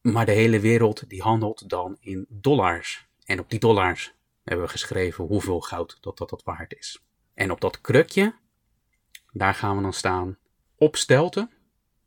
Maar 0.00 0.26
de 0.26 0.32
hele 0.32 0.60
wereld 0.60 1.08
die 1.08 1.22
handelt 1.22 1.68
dan 1.68 1.96
in 2.00 2.26
dollars. 2.28 3.08
En 3.24 3.40
op 3.40 3.50
die 3.50 3.58
dollars 3.58 4.14
hebben 4.42 4.64
we 4.64 4.70
geschreven 4.70 5.24
hoeveel 5.24 5.60
goud 5.60 5.98
dat, 6.00 6.18
dat, 6.18 6.28
dat 6.30 6.42
waard 6.42 6.74
is. 6.74 7.04
En 7.34 7.50
op 7.50 7.60
dat 7.60 7.80
krukje, 7.80 8.34
daar 9.32 9.54
gaan 9.54 9.76
we 9.76 9.82
dan 9.82 9.92
staan 9.92 10.38
op 10.76 10.96
stelten. 10.96 11.50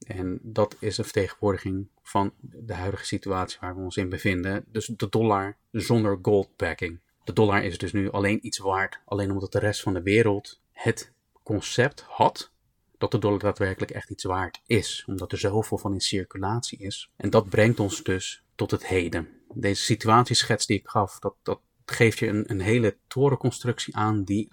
En 0.06 0.40
dat 0.42 0.76
is 0.80 0.98
een 0.98 1.04
vertegenwoordiging 1.04 1.88
van 2.02 2.34
de 2.40 2.74
huidige 2.74 3.06
situatie 3.06 3.58
waar 3.62 3.76
we 3.76 3.82
ons 3.82 3.98
in 3.98 4.10
bevinden. 4.10 4.66
Dus 4.68 4.86
de 4.86 5.10
dollar 5.10 5.58
zonder 5.72 6.20
gold 6.22 6.56
backing. 6.56 7.00
De 7.28 7.34
dollar 7.34 7.64
is 7.64 7.78
dus 7.78 7.92
nu 7.92 8.12
alleen 8.12 8.46
iets 8.46 8.58
waard, 8.58 9.00
alleen 9.06 9.32
omdat 9.32 9.52
de 9.52 9.60
rest 9.60 9.82
van 9.82 9.94
de 9.94 10.02
wereld 10.02 10.62
het 10.72 11.14
concept 11.44 12.02
had 12.02 12.52
dat 12.98 13.12
de 13.12 13.20
dollar 13.20 13.40
daadwerkelijk 13.40 13.92
echt 13.92 14.10
iets 14.10 14.24
waard 14.24 14.62
is, 14.66 15.04
omdat 15.08 15.32
er 15.32 15.38
zoveel 15.38 15.78
van 15.78 15.94
in 15.94 16.02
circulatie 16.02 16.80
is. 16.80 17.12
En 17.16 17.30
dat 17.30 17.50
brengt 17.50 17.80
ons 17.80 18.04
dus 18.04 18.44
tot 18.56 18.72
het 18.72 18.88
heden. 18.88 19.28
Deze 19.54 19.82
situatieschets 19.84 20.66
die 20.66 20.80
ik 20.80 20.88
gaf, 20.88 21.20
dat, 21.20 21.36
dat 21.44 21.60
geeft 21.86 22.20
je 22.20 22.28
een, 22.28 22.52
een 22.52 22.62
hele 22.62 22.98
torenconstructie 23.08 23.96
aan 23.96 24.24
die, 24.24 24.50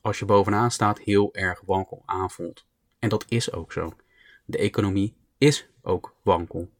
als 0.00 0.18
je 0.18 0.24
bovenaan 0.24 0.70
staat, 0.70 0.98
heel 0.98 1.34
erg 1.34 1.60
wankel 1.64 2.02
aanvoelt. 2.06 2.66
En 2.98 3.08
dat 3.08 3.24
is 3.28 3.52
ook 3.52 3.72
zo. 3.72 3.96
De 4.44 4.58
economie 4.58 5.16
is 5.38 5.68
ook 5.82 6.14
wankel. 6.22 6.70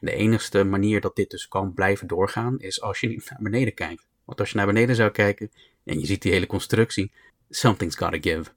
de 0.00 0.12
enige 0.12 0.64
manier 0.64 1.00
dat 1.00 1.16
dit 1.16 1.30
dus 1.30 1.48
kan 1.48 1.74
blijven 1.74 2.06
doorgaan, 2.06 2.58
is 2.58 2.82
als 2.82 3.00
je 3.00 3.08
niet 3.08 3.30
naar 3.30 3.42
beneden 3.42 3.74
kijkt. 3.74 4.08
Want 4.30 4.42
als 4.42 4.50
je 4.50 4.56
naar 4.56 4.66
beneden 4.66 4.96
zou 4.96 5.10
kijken 5.10 5.50
en 5.84 6.00
je 6.00 6.06
ziet 6.06 6.22
die 6.22 6.32
hele 6.32 6.46
constructie, 6.46 7.12
something's 7.48 7.96
gotta 7.96 8.18
give. 8.20 8.50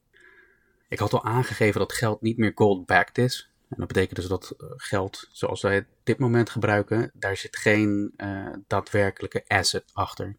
Ik 0.87 0.99
had 0.99 1.13
al 1.13 1.23
aangegeven 1.23 1.79
dat 1.79 1.93
geld 1.93 2.21
niet 2.21 2.37
meer 2.37 2.51
gold-backed 2.55 3.17
is. 3.17 3.49
En 3.69 3.75
dat 3.77 3.87
betekent 3.87 4.15
dus 4.15 4.27
dat 4.27 4.55
eh, 4.57 4.67
geld 4.77 5.29
zoals 5.31 5.61
wij 5.61 5.75
het 5.75 5.85
dit 6.03 6.17
moment 6.17 6.49
gebruiken, 6.49 7.11
daar 7.13 7.37
zit 7.37 7.57
geen 7.57 8.13
uh, 8.17 8.53
daadwerkelijke 8.67 9.43
asset 9.47 9.83
achter. 9.93 10.35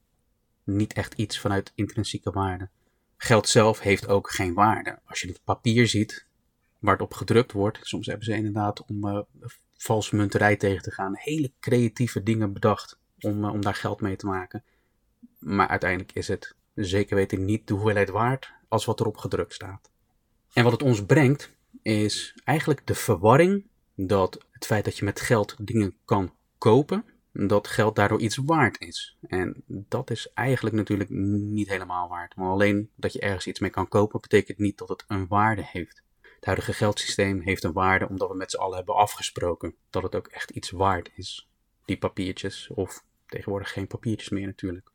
Niet 0.64 0.92
echt 0.92 1.14
iets 1.14 1.38
vanuit 1.38 1.72
intrinsieke 1.74 2.30
waarde. 2.30 2.68
Geld 3.16 3.48
zelf 3.48 3.80
heeft 3.80 4.08
ook 4.08 4.30
geen 4.30 4.54
waarde. 4.54 4.98
Als 5.04 5.20
je 5.20 5.28
het 5.28 5.40
papier 5.44 5.88
ziet 5.88 6.26
waar 6.78 6.92
het 6.92 7.02
op 7.02 7.14
gedrukt 7.14 7.52
wordt, 7.52 7.78
soms 7.82 8.06
hebben 8.06 8.24
ze 8.24 8.34
inderdaad 8.34 8.84
om 8.84 9.06
uh, 9.06 9.20
valse 9.76 10.16
munterij 10.16 10.56
tegen 10.56 10.82
te 10.82 10.90
gaan, 10.90 11.16
hele 11.16 11.52
creatieve 11.60 12.22
dingen 12.22 12.52
bedacht 12.52 12.98
om, 13.20 13.44
om 13.44 13.60
daar 13.60 13.74
geld 13.74 14.00
mee 14.00 14.16
te 14.16 14.26
maken. 14.26 14.64
Maar 15.44 15.68
uiteindelijk 15.68 16.12
is 16.12 16.28
het 16.28 16.54
zeker 16.74 17.16
weten 17.16 17.44
niet 17.44 17.66
de 17.66 17.74
hoeveelheid 17.74 18.10
waard 18.10 18.52
als 18.68 18.84
wat 18.84 19.00
erop 19.00 19.16
gedrukt 19.16 19.54
staat. 19.54 19.90
En 20.52 20.62
wat 20.62 20.72
het 20.72 20.82
ons 20.82 21.04
brengt, 21.04 21.50
is 21.82 22.34
eigenlijk 22.44 22.86
de 22.86 22.94
verwarring 22.94 23.66
dat 23.94 24.46
het 24.50 24.66
feit 24.66 24.84
dat 24.84 24.98
je 24.98 25.04
met 25.04 25.20
geld 25.20 25.56
dingen 25.58 25.96
kan 26.04 26.34
kopen, 26.58 27.04
dat 27.32 27.68
geld 27.68 27.96
daardoor 27.96 28.20
iets 28.20 28.36
waard 28.36 28.80
is. 28.80 29.16
En 29.26 29.62
dat 29.66 30.10
is 30.10 30.32
eigenlijk 30.34 30.76
natuurlijk 30.76 31.10
niet 31.10 31.68
helemaal 31.68 32.08
waard. 32.08 32.36
Maar 32.36 32.48
alleen 32.48 32.90
dat 32.96 33.12
je 33.12 33.20
ergens 33.20 33.46
iets 33.46 33.60
mee 33.60 33.70
kan 33.70 33.88
kopen, 33.88 34.20
betekent 34.20 34.58
niet 34.58 34.78
dat 34.78 34.88
het 34.88 35.04
een 35.08 35.26
waarde 35.26 35.62
heeft. 35.64 36.02
Het 36.20 36.44
huidige 36.44 36.72
geldsysteem 36.72 37.40
heeft 37.40 37.64
een 37.64 37.72
waarde 37.72 38.08
omdat 38.08 38.28
we 38.28 38.36
met 38.36 38.50
z'n 38.50 38.56
allen 38.56 38.76
hebben 38.76 38.94
afgesproken 38.94 39.74
dat 39.90 40.02
het 40.02 40.14
ook 40.14 40.26
echt 40.26 40.50
iets 40.50 40.70
waard 40.70 41.10
is. 41.14 41.48
Die 41.84 41.98
papiertjes, 41.98 42.70
of 42.74 43.04
tegenwoordig 43.26 43.72
geen 43.72 43.86
papiertjes 43.86 44.28
meer 44.28 44.46
natuurlijk. 44.46 44.92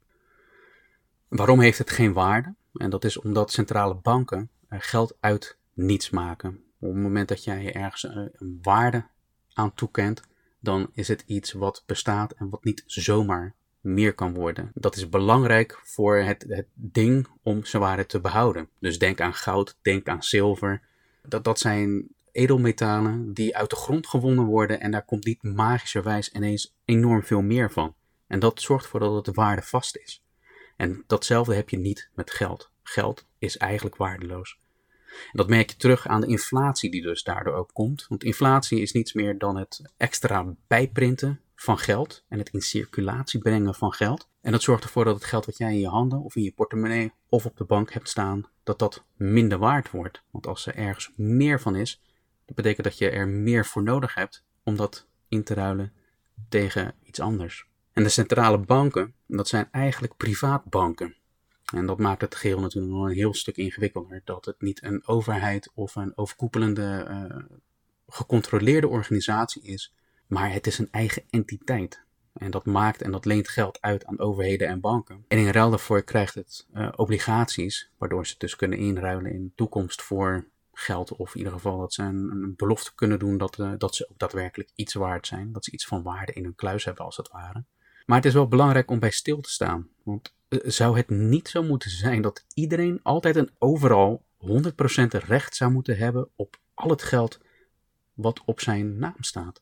Waarom 1.29 1.59
heeft 1.59 1.77
het 1.77 1.89
geen 1.89 2.13
waarde? 2.13 2.55
En 2.73 2.89
dat 2.89 3.03
is 3.05 3.19
omdat 3.19 3.51
centrale 3.51 3.95
banken 3.95 4.49
geld 4.69 5.17
uit 5.19 5.57
niets 5.73 6.09
maken. 6.09 6.63
Op 6.79 6.93
het 6.93 7.01
moment 7.01 7.27
dat 7.27 7.43
jij 7.43 7.73
ergens 7.73 8.05
eh, 8.05 8.15
een 8.31 8.59
waarde 8.61 9.05
aan 9.53 9.73
toekent, 9.73 10.21
dan 10.59 10.89
is 10.93 11.07
het 11.07 11.23
iets 11.25 11.51
wat 11.51 11.83
bestaat 11.85 12.31
en 12.31 12.49
wat 12.49 12.63
niet 12.63 12.83
zomaar 12.85 13.55
meer 13.81 14.13
kan 14.13 14.33
worden. 14.33 14.71
Dat 14.73 14.95
is 14.95 15.09
belangrijk 15.09 15.79
voor 15.83 16.17
het, 16.17 16.45
het 16.47 16.67
ding 16.73 17.27
om 17.43 17.65
zijn 17.65 17.81
waarde 17.81 18.05
te 18.05 18.19
behouden. 18.19 18.69
Dus 18.79 18.99
denk 18.99 19.21
aan 19.21 19.33
goud, 19.33 19.77
denk 19.81 20.07
aan 20.07 20.23
zilver. 20.23 20.81
Dat, 21.27 21.43
dat 21.43 21.59
zijn 21.59 22.07
edelmetalen 22.31 23.33
die 23.33 23.57
uit 23.57 23.69
de 23.69 23.75
grond 23.75 24.07
gewonnen 24.07 24.45
worden 24.45 24.79
en 24.79 24.91
daar 24.91 25.05
komt 25.05 25.25
niet 25.25 25.43
magischerwijs 25.43 26.31
ineens 26.31 26.75
enorm 26.85 27.23
veel 27.23 27.41
meer 27.41 27.71
van. 27.71 27.95
En 28.27 28.39
dat 28.39 28.61
zorgt 28.61 28.83
ervoor 28.83 28.99
dat 28.99 29.15
het 29.15 29.25
de 29.25 29.31
waarde 29.31 29.61
vast 29.61 29.97
is. 29.97 30.23
En 30.79 31.03
datzelfde 31.07 31.55
heb 31.55 31.69
je 31.69 31.77
niet 31.77 32.09
met 32.13 32.31
geld. 32.31 32.71
Geld 32.83 33.25
is 33.39 33.57
eigenlijk 33.57 33.95
waardeloos. 33.95 34.59
En 35.07 35.31
dat 35.31 35.49
merk 35.49 35.69
je 35.69 35.75
terug 35.75 36.07
aan 36.07 36.21
de 36.21 36.27
inflatie 36.27 36.91
die 36.91 37.01
dus 37.01 37.23
daardoor 37.23 37.53
ook 37.53 37.69
komt. 37.73 38.05
Want 38.07 38.23
inflatie 38.23 38.81
is 38.81 38.91
niets 38.91 39.13
meer 39.13 39.37
dan 39.37 39.57
het 39.57 39.91
extra 39.97 40.55
bijprinten 40.67 41.39
van 41.55 41.77
geld 41.77 42.23
en 42.27 42.37
het 42.37 42.49
in 42.49 42.61
circulatie 42.61 43.39
brengen 43.39 43.75
van 43.75 43.93
geld. 43.93 44.29
En 44.41 44.51
dat 44.51 44.61
zorgt 44.61 44.83
ervoor 44.83 45.05
dat 45.05 45.15
het 45.15 45.23
geld 45.23 45.45
wat 45.45 45.57
jij 45.57 45.71
in 45.71 45.79
je 45.79 45.87
handen 45.87 46.19
of 46.19 46.35
in 46.35 46.43
je 46.43 46.53
portemonnee 46.53 47.11
of 47.29 47.45
op 47.45 47.57
de 47.57 47.65
bank 47.65 47.93
hebt 47.93 48.09
staan, 48.09 48.49
dat 48.63 48.79
dat 48.79 49.03
minder 49.15 49.57
waard 49.57 49.91
wordt. 49.91 50.23
Want 50.31 50.47
als 50.47 50.65
er 50.65 50.75
ergens 50.75 51.11
meer 51.15 51.61
van 51.61 51.75
is, 51.75 52.01
dat 52.45 52.55
betekent 52.55 52.83
dat 52.83 52.97
je 52.97 53.09
er 53.09 53.27
meer 53.27 53.65
voor 53.65 53.83
nodig 53.83 54.13
hebt 54.13 54.43
om 54.63 54.75
dat 54.75 55.07
in 55.27 55.43
te 55.43 55.53
ruilen 55.53 55.93
tegen 56.49 56.95
iets 57.03 57.19
anders. 57.19 57.68
En 57.99 58.05
de 58.05 58.11
centrale 58.11 58.57
banken, 58.57 59.13
dat 59.27 59.47
zijn 59.47 59.67
eigenlijk 59.71 60.17
privaatbanken. 60.17 61.15
En 61.73 61.85
dat 61.85 61.97
maakt 61.97 62.21
het 62.21 62.35
geheel 62.35 62.59
natuurlijk 62.59 62.93
nog 62.93 63.05
een 63.05 63.13
heel 63.13 63.33
stuk 63.33 63.57
ingewikkelder. 63.57 64.21
Dat 64.23 64.45
het 64.45 64.61
niet 64.61 64.83
een 64.83 65.07
overheid 65.07 65.71
of 65.73 65.95
een 65.95 66.17
overkoepelende, 66.17 67.07
uh, 67.09 67.57
gecontroleerde 68.07 68.87
organisatie 68.87 69.61
is, 69.61 69.93
maar 70.27 70.53
het 70.53 70.67
is 70.67 70.77
een 70.77 70.87
eigen 70.91 71.23
entiteit. 71.29 72.03
En 72.33 72.51
dat 72.51 72.65
maakt 72.65 73.01
en 73.01 73.11
dat 73.11 73.25
leent 73.25 73.49
geld 73.49 73.81
uit 73.81 74.05
aan 74.05 74.19
overheden 74.19 74.67
en 74.67 74.79
banken. 74.79 75.25
En 75.27 75.37
in 75.37 75.51
ruil 75.51 75.69
daarvoor 75.69 76.03
krijgt 76.03 76.35
het 76.35 76.67
uh, 76.73 76.89
obligaties, 76.95 77.91
waardoor 77.97 78.27
ze 78.27 78.35
dus 78.37 78.55
kunnen 78.55 78.77
inruilen 78.77 79.31
in 79.31 79.43
de 79.43 79.51
toekomst 79.55 80.01
voor 80.01 80.45
geld. 80.73 81.15
Of 81.15 81.31
in 81.31 81.37
ieder 81.37 81.53
geval 81.53 81.79
dat 81.79 81.93
ze 81.93 82.03
een, 82.03 82.53
belofte 82.55 82.95
kunnen 82.95 83.19
doen 83.19 83.37
dat, 83.37 83.57
uh, 83.57 83.71
dat 83.77 83.95
ze 83.95 84.09
ook 84.09 84.19
daadwerkelijk 84.19 84.69
iets 84.75 84.93
waard 84.93 85.27
zijn. 85.27 85.51
Dat 85.51 85.65
ze 85.65 85.71
iets 85.71 85.87
van 85.87 86.03
waarde 86.03 86.33
in 86.33 86.43
hun 86.43 86.55
kluis 86.55 86.85
hebben 86.85 87.05
als 87.05 87.17
het 87.17 87.29
ware. 87.29 87.63
Maar 88.09 88.17
het 88.17 88.27
is 88.27 88.33
wel 88.33 88.47
belangrijk 88.47 88.91
om 88.91 88.99
bij 88.99 89.11
stil 89.11 89.41
te 89.41 89.49
staan. 89.49 89.87
Want 90.03 90.33
eh, 90.47 90.59
zou 90.63 90.97
het 90.97 91.09
niet 91.09 91.47
zo 91.47 91.63
moeten 91.63 91.89
zijn 91.89 92.21
dat 92.21 92.45
iedereen 92.53 92.99
altijd 93.03 93.35
en 93.35 93.49
overal 93.57 94.23
100% 94.37 94.45
recht 95.07 95.55
zou 95.55 95.71
moeten 95.71 95.97
hebben 95.97 96.29
op 96.35 96.59
al 96.73 96.89
het 96.89 97.01
geld 97.01 97.39
wat 98.13 98.41
op 98.45 98.59
zijn 98.59 98.97
naam 98.97 99.15
staat? 99.19 99.61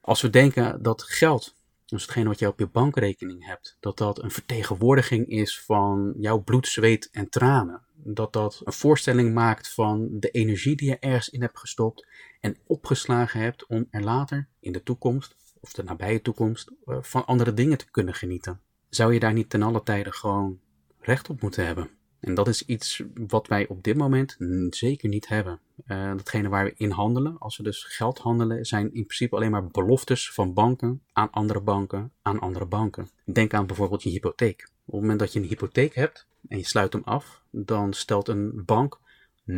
Als 0.00 0.20
we 0.20 0.30
denken 0.30 0.82
dat 0.82 1.02
geld, 1.02 1.54
dus 1.86 2.02
hetgene 2.02 2.28
wat 2.28 2.38
je 2.38 2.46
op 2.46 2.58
je 2.58 2.66
bankrekening 2.66 3.46
hebt, 3.46 3.76
dat 3.80 3.98
dat 3.98 4.22
een 4.22 4.30
vertegenwoordiging 4.30 5.26
is 5.26 5.60
van 5.60 6.14
jouw 6.18 6.38
bloed, 6.38 6.66
zweet 6.66 7.08
en 7.12 7.28
tranen. 7.28 7.82
Dat 7.94 8.32
dat 8.32 8.60
een 8.64 8.72
voorstelling 8.72 9.34
maakt 9.34 9.68
van 9.68 10.08
de 10.10 10.30
energie 10.30 10.76
die 10.76 10.88
je 10.88 10.98
ergens 10.98 11.28
in 11.28 11.40
hebt 11.40 11.58
gestopt 11.58 12.06
en 12.40 12.56
opgeslagen 12.66 13.40
hebt 13.40 13.66
om 13.66 13.86
er 13.90 14.02
later 14.02 14.48
in 14.60 14.72
de 14.72 14.82
toekomst 14.82 15.36
of 15.68 15.74
de 15.74 15.82
nabije 15.82 16.22
toekomst 16.22 16.70
eh, 16.86 16.96
van 17.00 17.26
andere 17.26 17.54
dingen 17.54 17.78
te 17.78 17.90
kunnen 17.90 18.14
genieten. 18.14 18.60
Zou 18.88 19.12
je 19.12 19.20
daar 19.20 19.32
niet 19.32 19.50
ten 19.50 19.62
alle 19.62 19.82
tijde 19.82 20.12
gewoon 20.12 20.58
recht 21.00 21.30
op 21.30 21.40
moeten 21.40 21.66
hebben? 21.66 21.90
En 22.20 22.34
dat 22.34 22.48
is 22.48 22.64
iets 22.64 23.02
wat 23.14 23.46
wij 23.48 23.68
op 23.68 23.82
dit 23.82 23.96
moment 23.96 24.36
zeker 24.70 25.08
niet 25.08 25.28
hebben. 25.28 25.60
Uh, 25.86 26.10
datgene 26.16 26.48
waar 26.48 26.64
we 26.64 26.74
in 26.76 26.90
handelen, 26.90 27.38
als 27.38 27.56
we 27.56 27.62
dus 27.62 27.84
geld 27.84 28.18
handelen, 28.18 28.64
zijn 28.64 28.84
in 28.84 29.04
principe 29.04 29.36
alleen 29.36 29.50
maar 29.50 29.66
beloftes 29.66 30.32
van 30.32 30.54
banken 30.54 31.02
aan 31.12 31.30
andere 31.30 31.60
banken 31.60 32.12
aan 32.22 32.38
andere 32.38 32.66
banken. 32.66 33.08
Denk 33.24 33.54
aan 33.54 33.66
bijvoorbeeld 33.66 34.02
je 34.02 34.10
hypotheek. 34.10 34.68
Op 34.84 34.92
het 34.92 35.00
moment 35.00 35.18
dat 35.18 35.32
je 35.32 35.40
een 35.40 35.46
hypotheek 35.46 35.94
hebt 35.94 36.26
en 36.48 36.58
je 36.58 36.66
sluit 36.66 36.92
hem 36.92 37.02
af, 37.04 37.42
dan 37.50 37.92
stelt 37.92 38.28
een 38.28 38.64
bank 38.64 38.98
0%, 39.48 39.52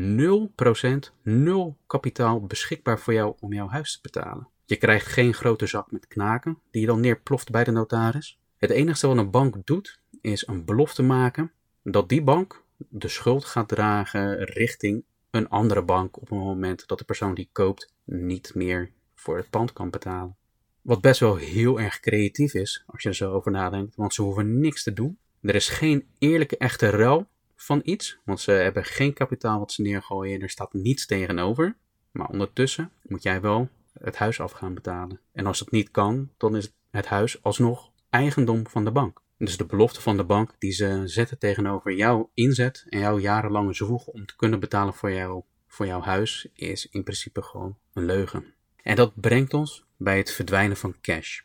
0 1.22 1.76
kapitaal 1.86 2.40
beschikbaar 2.46 2.98
voor 2.98 3.12
jou 3.12 3.34
om 3.40 3.52
jouw 3.52 3.68
huis 3.68 3.92
te 3.92 3.98
betalen. 4.02 4.48
Je 4.70 4.76
krijgt 4.76 5.06
geen 5.06 5.34
grote 5.34 5.66
zak 5.66 5.90
met 5.90 6.06
knaken 6.06 6.58
die 6.70 6.80
je 6.80 6.86
dan 6.86 7.00
neerploft 7.00 7.50
bij 7.50 7.64
de 7.64 7.70
notaris. 7.70 8.38
Het 8.56 8.70
enige 8.70 9.06
wat 9.06 9.16
een 9.16 9.30
bank 9.30 9.66
doet 9.66 10.00
is 10.20 10.46
een 10.46 10.64
belofte 10.64 11.02
maken 11.02 11.52
dat 11.82 12.08
die 12.08 12.22
bank 12.22 12.62
de 12.76 13.08
schuld 13.08 13.44
gaat 13.44 13.68
dragen 13.68 14.44
richting 14.44 15.04
een 15.30 15.48
andere 15.48 15.82
bank 15.82 16.16
op 16.16 16.28
het 16.28 16.38
moment 16.38 16.86
dat 16.86 16.98
de 16.98 17.04
persoon 17.04 17.34
die 17.34 17.48
koopt 17.52 17.92
niet 18.04 18.54
meer 18.54 18.90
voor 19.14 19.36
het 19.36 19.50
pand 19.50 19.72
kan 19.72 19.90
betalen. 19.90 20.36
Wat 20.82 21.00
best 21.00 21.20
wel 21.20 21.36
heel 21.36 21.80
erg 21.80 22.00
creatief 22.00 22.54
is 22.54 22.84
als 22.86 23.02
je 23.02 23.08
er 23.08 23.14
zo 23.14 23.32
over 23.32 23.50
nadenkt, 23.50 23.96
want 23.96 24.14
ze 24.14 24.22
hoeven 24.22 24.60
niks 24.60 24.82
te 24.82 24.92
doen. 24.92 25.18
Er 25.40 25.54
is 25.54 25.68
geen 25.68 26.06
eerlijke 26.18 26.56
echte 26.56 26.90
ruil 26.90 27.28
van 27.56 27.80
iets, 27.84 28.18
want 28.24 28.40
ze 28.40 28.50
hebben 28.50 28.84
geen 28.84 29.12
kapitaal 29.12 29.58
wat 29.58 29.72
ze 29.72 29.82
neergooien, 29.82 30.42
er 30.42 30.50
staat 30.50 30.72
niets 30.72 31.06
tegenover. 31.06 31.76
Maar 32.10 32.28
ondertussen 32.28 32.90
moet 33.02 33.22
jij 33.22 33.40
wel 33.40 33.68
het 33.92 34.16
huis 34.16 34.40
af 34.40 34.52
gaan 34.52 34.74
betalen. 34.74 35.20
En 35.32 35.46
als 35.46 35.58
dat 35.58 35.70
niet 35.70 35.90
kan, 35.90 36.30
dan 36.36 36.56
is 36.56 36.72
het 36.90 37.06
huis 37.06 37.42
alsnog 37.42 37.90
eigendom 38.10 38.66
van 38.66 38.84
de 38.84 38.90
bank. 38.90 39.22
Dus 39.38 39.56
de 39.56 39.66
belofte 39.66 40.00
van 40.00 40.16
de 40.16 40.24
bank 40.24 40.54
die 40.58 40.72
ze 40.72 41.02
zetten 41.04 41.38
tegenover 41.38 41.94
jouw 41.94 42.30
inzet 42.34 42.86
en 42.88 42.98
jouw 42.98 43.18
jarenlange 43.18 43.74
zwoeg 43.74 44.06
om 44.06 44.26
te 44.26 44.36
kunnen 44.36 44.60
betalen 44.60 44.94
voor 44.94 45.12
jouw 45.12 45.44
voor 45.66 45.86
jouw 45.86 46.00
huis 46.00 46.48
is 46.54 46.88
in 46.90 47.02
principe 47.02 47.42
gewoon 47.42 47.78
een 47.92 48.04
leugen. 48.04 48.54
En 48.82 48.96
dat 48.96 49.20
brengt 49.20 49.54
ons 49.54 49.84
bij 49.96 50.16
het 50.16 50.30
verdwijnen 50.30 50.76
van 50.76 51.00
cash. 51.00 51.40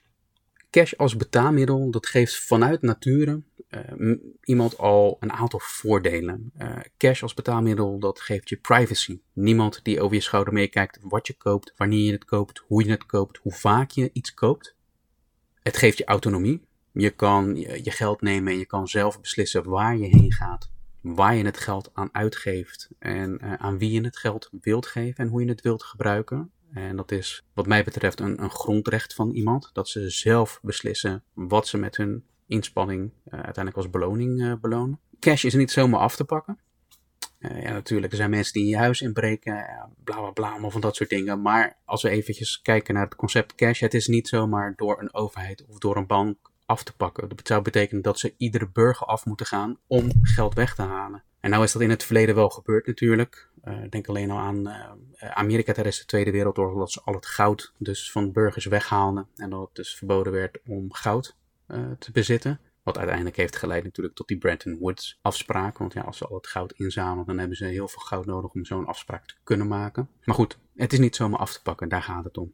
Cash 0.76 0.94
als 0.94 1.16
betaalmiddel, 1.16 1.92
dat 1.92 2.08
geeft 2.08 2.36
vanuit 2.36 2.82
nature 2.82 3.42
uh, 3.70 4.16
iemand 4.44 4.78
al 4.78 5.18
een 5.20 5.32
aantal 5.32 5.60
voordelen. 5.60 6.52
Uh, 6.58 6.78
cash 6.98 7.22
als 7.22 7.34
betaalmiddel, 7.34 8.00
dat 8.00 8.22
geeft 8.22 8.50
je 8.50 8.58
privacy. 8.58 9.20
Niemand 9.34 9.80
die 9.84 10.02
over 10.02 10.16
je 10.16 10.22
schouder 10.22 10.54
meekijkt 10.54 11.00
wat 11.02 11.28
je 11.28 11.34
koopt, 11.34 11.74
wanneer 11.78 12.06
je 12.06 12.12
het 12.12 12.26
koopt, 12.26 12.64
hoe 12.68 12.84
je 12.84 12.90
het 12.90 13.06
koopt, 13.06 13.38
hoe 13.38 13.52
vaak 13.52 13.92
je 13.92 14.10
iets 14.14 14.34
koopt. 14.34 14.76
Het 15.62 15.78
geeft 15.78 15.98
je 15.98 16.06
autonomie. 16.06 16.62
Je 16.92 17.10
kan 17.10 17.56
je 17.56 17.92
geld 17.92 18.22
nemen 18.22 18.54
en 18.54 18.60
je 18.60 18.66
kan 18.66 18.88
zelf 18.88 19.22
beslissen 19.22 19.70
waar 19.70 19.98
je 19.98 20.08
heen 20.08 20.32
gaat, 20.32 20.70
waar 21.02 21.36
je 21.36 21.46
het 21.46 21.58
geld 21.58 21.90
aan 21.94 22.10
uitgeeft 22.12 22.90
en 23.00 23.40
uh, 23.44 23.54
aan 23.54 23.78
wie 23.78 23.92
je 23.92 24.02
het 24.02 24.18
geld 24.18 24.50
wilt 24.62 24.86
geven 24.86 25.24
en 25.24 25.30
hoe 25.30 25.42
je 25.42 25.50
het 25.50 25.62
wilt 25.62 25.84
gebruiken. 25.84 26.52
En 26.76 26.96
dat 26.96 27.12
is 27.12 27.44
wat 27.54 27.68
mij 27.68 27.84
betreft 27.84 28.20
een, 28.20 28.44
een 28.44 28.50
grondrecht 28.50 29.14
van 29.14 29.32
iemand, 29.32 29.70
dat 29.74 29.90
ze 29.90 30.10
zelf 30.10 30.60
beslissen 30.62 31.24
wat 31.34 31.68
ze 31.68 31.78
met 31.78 31.98
hun 31.98 32.24
inspanning 32.48 33.02
uh, 33.04 33.34
uiteindelijk 33.34 33.76
als 33.76 33.90
beloning 33.90 34.42
uh, 34.42 34.54
belonen. 34.62 35.00
Cash 35.20 35.44
is 35.44 35.54
niet 35.54 35.72
zomaar 35.72 36.00
af 36.00 36.16
te 36.16 36.24
pakken. 36.24 36.60
Uh, 37.40 37.62
ja, 37.62 37.72
natuurlijk, 37.72 38.12
er 38.12 38.18
zijn 38.18 38.30
mensen 38.30 38.54
die 38.54 38.64
in 38.64 38.70
je 38.70 38.78
huis 38.78 39.02
inbreken, 39.02 39.66
bla 40.04 40.20
bla 40.20 40.32
bla, 40.32 40.50
allemaal 40.50 40.72
van 40.72 40.82
dat 40.82 40.96
soort 40.96 41.10
dingen. 41.10 41.42
Maar 41.42 41.78
als 41.86 42.02
we 42.02 42.10
eventjes 42.10 42.62
kijken 42.62 42.94
naar 42.94 43.04
het 43.04 43.16
concept 43.16 43.56
cash, 43.56 43.80
het 43.80 43.94
is 43.94 44.08
niet 44.08 44.28
zomaar 44.28 44.74
door 44.76 45.02
een 45.02 45.14
overheid 45.14 45.66
of 45.66 45.78
door 45.78 45.98
een 45.98 46.08
bank 46.08 46.38
af 46.66 46.84
te 46.84 46.96
pakken. 46.96 47.30
Dat 47.30 47.48
zou 47.48 47.62
betekenen 47.62 48.02
dat 48.02 48.20
ze 48.20 48.34
iedere 48.38 48.70
burger 48.70 49.08
af 49.08 49.26
moeten 49.26 49.46
gaan 49.46 49.78
om 49.88 50.12
geld 50.22 50.54
weg 50.54 50.76
te 50.76 50.82
halen. 50.82 51.24
En 51.46 51.52
nou 51.52 51.64
is 51.64 51.72
dat 51.72 51.82
in 51.82 51.90
het 51.90 52.04
verleden 52.04 52.36
wel 52.36 52.50
gebeurd 52.50 52.88
natuurlijk. 52.88 53.50
Uh, 53.66 53.78
denk 53.90 54.08
alleen 54.08 54.32
al 54.32 54.38
aan 54.38 54.68
uh, 54.68 55.30
Amerika 55.30 55.74
tijdens 55.74 56.00
de 56.00 56.06
Tweede 56.06 56.32
Wereldoorlog, 56.32 56.78
dat 56.78 56.92
ze 56.92 57.02
al 57.04 57.14
het 57.14 57.26
goud 57.26 57.74
dus 57.78 58.12
van 58.12 58.32
burgers 58.32 58.66
weghaalden. 58.66 59.28
En 59.36 59.50
dat 59.50 59.62
het 59.62 59.76
dus 59.76 59.96
verboden 59.96 60.34
werd 60.34 60.60
om 60.68 60.94
goud 60.94 61.36
te 62.00 62.12
bezitten. 62.12 62.60
Wat 62.84 62.98
uiteindelijk 62.98 63.36
heeft 63.36 63.56
geleid 63.56 63.84
natuurlijk 63.84 64.16
tot 64.16 64.28
die 64.28 64.38
Bretton 64.38 64.78
Woods 64.80 65.20
afspraak. 65.22 65.78
Want 65.78 65.94
ja, 65.94 66.02
als 66.02 66.18
ze 66.18 66.28
al 66.28 66.36
het 66.36 66.48
goud 66.48 66.72
inzamelen, 66.72 67.26
dan 67.26 67.38
hebben 67.38 67.58
ze 67.58 67.66
heel 67.66 67.88
veel 67.88 68.02
goud 68.02 68.26
nodig 68.26 68.52
om 68.52 68.66
zo'n 68.66 68.86
afspraak 68.86 69.28
te 69.28 69.36
kunnen 69.44 69.68
maken. 69.68 70.10
Maar 70.24 70.36
goed, 70.36 70.58
het 70.76 70.94
is 70.94 71.00
niet 71.00 71.16
zomaar 71.16 71.40
af 71.40 71.54
te 71.54 71.62
pakken, 71.62 71.90
daar 71.90 72.04
gaat 72.04 72.24
het 72.24 72.38
om. 72.38 72.54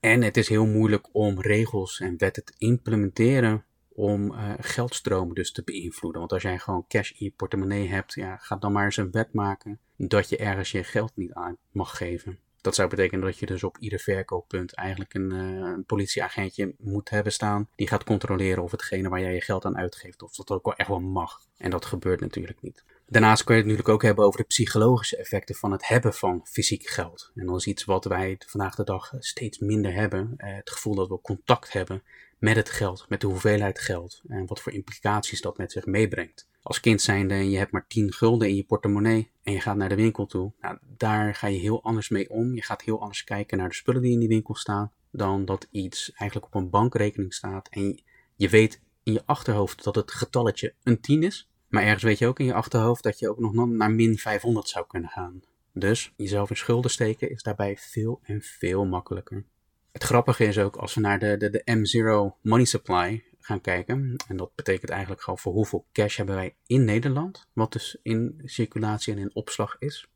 En 0.00 0.22
het 0.22 0.36
is 0.36 0.48
heel 0.48 0.66
moeilijk 0.66 1.08
om 1.12 1.40
regels 1.40 2.00
en 2.00 2.18
wetten 2.18 2.44
te 2.44 2.54
implementeren 2.58 3.64
om 3.94 4.32
uh, 4.32 4.52
geldstromen 4.58 5.34
dus 5.34 5.52
te 5.52 5.62
beïnvloeden. 5.62 6.20
Want 6.20 6.32
als 6.32 6.42
jij 6.42 6.58
gewoon 6.58 6.84
cash 6.88 7.10
in 7.10 7.24
je 7.24 7.32
portemonnee 7.36 7.88
hebt, 7.88 8.14
ja, 8.14 8.36
ga 8.36 8.56
dan 8.56 8.72
maar 8.72 8.84
eens 8.84 8.96
een 8.96 9.10
wet 9.10 9.32
maken 9.32 9.80
dat 9.96 10.28
je 10.28 10.36
ergens 10.36 10.70
je 10.70 10.84
geld 10.84 11.12
niet 11.14 11.32
aan 11.32 11.56
mag 11.70 11.96
geven. 11.96 12.38
Dat 12.60 12.74
zou 12.74 12.88
betekenen 12.88 13.24
dat 13.24 13.38
je 13.38 13.46
dus 13.46 13.64
op 13.64 13.78
ieder 13.78 13.98
verkooppunt 13.98 14.74
eigenlijk 14.74 15.14
een, 15.14 15.32
uh, 15.32 15.72
een, 15.72 15.84
politieagentje 15.84 16.74
moet 16.78 17.10
hebben 17.10 17.32
staan. 17.32 17.68
Die 17.76 17.88
gaat 17.88 18.04
controleren 18.04 18.62
of 18.62 18.70
hetgene 18.70 19.08
waar 19.08 19.20
jij 19.20 19.34
je 19.34 19.40
geld 19.40 19.64
aan 19.64 19.76
uitgeeft, 19.76 20.22
of 20.22 20.34
dat 20.34 20.50
ook 20.50 20.64
wel 20.64 20.74
echt 20.74 20.88
wel 20.88 21.00
mag. 21.00 21.40
En 21.56 21.70
dat 21.70 21.84
gebeurt 21.84 22.20
natuurlijk 22.20 22.62
niet. 22.62 22.84
Daarnaast 23.06 23.44
kun 23.44 23.54
je 23.54 23.60
het 23.60 23.70
natuurlijk 23.70 23.94
ook 23.94 24.02
hebben 24.02 24.24
over 24.24 24.40
de 24.40 24.46
psychologische 24.46 25.16
effecten 25.16 25.54
van 25.54 25.72
het 25.72 25.86
hebben 25.86 26.14
van 26.14 26.40
fysiek 26.44 26.86
geld. 26.88 27.30
En 27.34 27.46
dat 27.46 27.56
is 27.56 27.66
iets 27.66 27.84
wat 27.84 28.04
wij 28.04 28.40
vandaag 28.46 28.74
de 28.74 28.84
dag 28.84 29.12
steeds 29.18 29.58
minder 29.58 29.92
hebben. 29.92 30.34
Uh, 30.36 30.54
het 30.54 30.70
gevoel 30.70 30.94
dat 30.94 31.08
we 31.08 31.20
contact 31.20 31.72
hebben 31.72 32.02
met 32.42 32.56
het 32.56 32.70
geld, 32.70 33.06
met 33.08 33.20
de 33.20 33.26
hoeveelheid 33.26 33.78
geld 33.78 34.22
en 34.28 34.46
wat 34.46 34.60
voor 34.60 34.72
implicaties 34.72 35.40
dat 35.40 35.58
met 35.58 35.72
zich 35.72 35.86
meebrengt. 35.86 36.48
Als 36.62 36.80
kind 36.80 37.00
zijnde 37.00 37.34
en 37.34 37.50
je 37.50 37.58
hebt 37.58 37.72
maar 37.72 37.86
10 37.86 38.12
gulden 38.12 38.48
in 38.48 38.56
je 38.56 38.64
portemonnee 38.64 39.30
en 39.42 39.52
je 39.52 39.60
gaat 39.60 39.76
naar 39.76 39.88
de 39.88 39.94
winkel 39.94 40.26
toe, 40.26 40.52
nou, 40.60 40.78
daar 40.96 41.34
ga 41.34 41.46
je 41.46 41.58
heel 41.58 41.82
anders 41.82 42.08
mee 42.08 42.30
om. 42.30 42.54
Je 42.54 42.62
gaat 42.62 42.82
heel 42.82 43.00
anders 43.00 43.24
kijken 43.24 43.58
naar 43.58 43.68
de 43.68 43.74
spullen 43.74 44.02
die 44.02 44.12
in 44.12 44.18
die 44.18 44.28
winkel 44.28 44.54
staan 44.54 44.92
dan 45.10 45.44
dat 45.44 45.68
iets 45.70 46.12
eigenlijk 46.12 46.54
op 46.54 46.60
een 46.60 46.70
bankrekening 46.70 47.34
staat 47.34 47.68
en 47.68 48.02
je 48.36 48.48
weet 48.48 48.80
in 49.02 49.12
je 49.12 49.22
achterhoofd 49.26 49.84
dat 49.84 49.94
het 49.94 50.12
getalletje 50.12 50.74
een 50.82 51.00
10 51.00 51.22
is, 51.22 51.50
maar 51.68 51.82
ergens 51.82 52.02
weet 52.02 52.18
je 52.18 52.26
ook 52.26 52.38
in 52.38 52.46
je 52.46 52.54
achterhoofd 52.54 53.02
dat 53.02 53.18
je 53.18 53.28
ook 53.28 53.38
nog 53.38 53.66
naar 53.66 53.90
min 53.90 54.18
500 54.18 54.68
zou 54.68 54.86
kunnen 54.86 55.10
gaan. 55.10 55.42
Dus 55.72 56.12
jezelf 56.16 56.50
in 56.50 56.56
schulden 56.56 56.90
steken 56.90 57.30
is 57.30 57.42
daarbij 57.42 57.76
veel 57.76 58.20
en 58.22 58.42
veel 58.42 58.86
makkelijker. 58.86 59.44
Het 59.92 60.02
grappige 60.02 60.44
is 60.44 60.58
ook 60.58 60.76
als 60.76 60.94
we 60.94 61.00
naar 61.00 61.18
de, 61.18 61.36
de, 61.36 61.50
de 61.50 61.62
M0 61.64 62.40
money 62.40 62.64
supply 62.64 63.24
gaan 63.40 63.60
kijken. 63.60 64.16
En 64.28 64.36
dat 64.36 64.54
betekent 64.54 64.90
eigenlijk 64.90 65.22
gewoon 65.22 65.38
voor 65.38 65.52
hoeveel 65.52 65.86
cash 65.92 66.16
hebben 66.16 66.34
wij 66.34 66.56
in 66.66 66.84
Nederland. 66.84 67.46
Wat 67.52 67.72
dus 67.72 67.98
in 68.02 68.42
circulatie 68.44 69.12
en 69.12 69.18
in 69.18 69.34
opslag 69.34 69.76
is. 69.78 70.08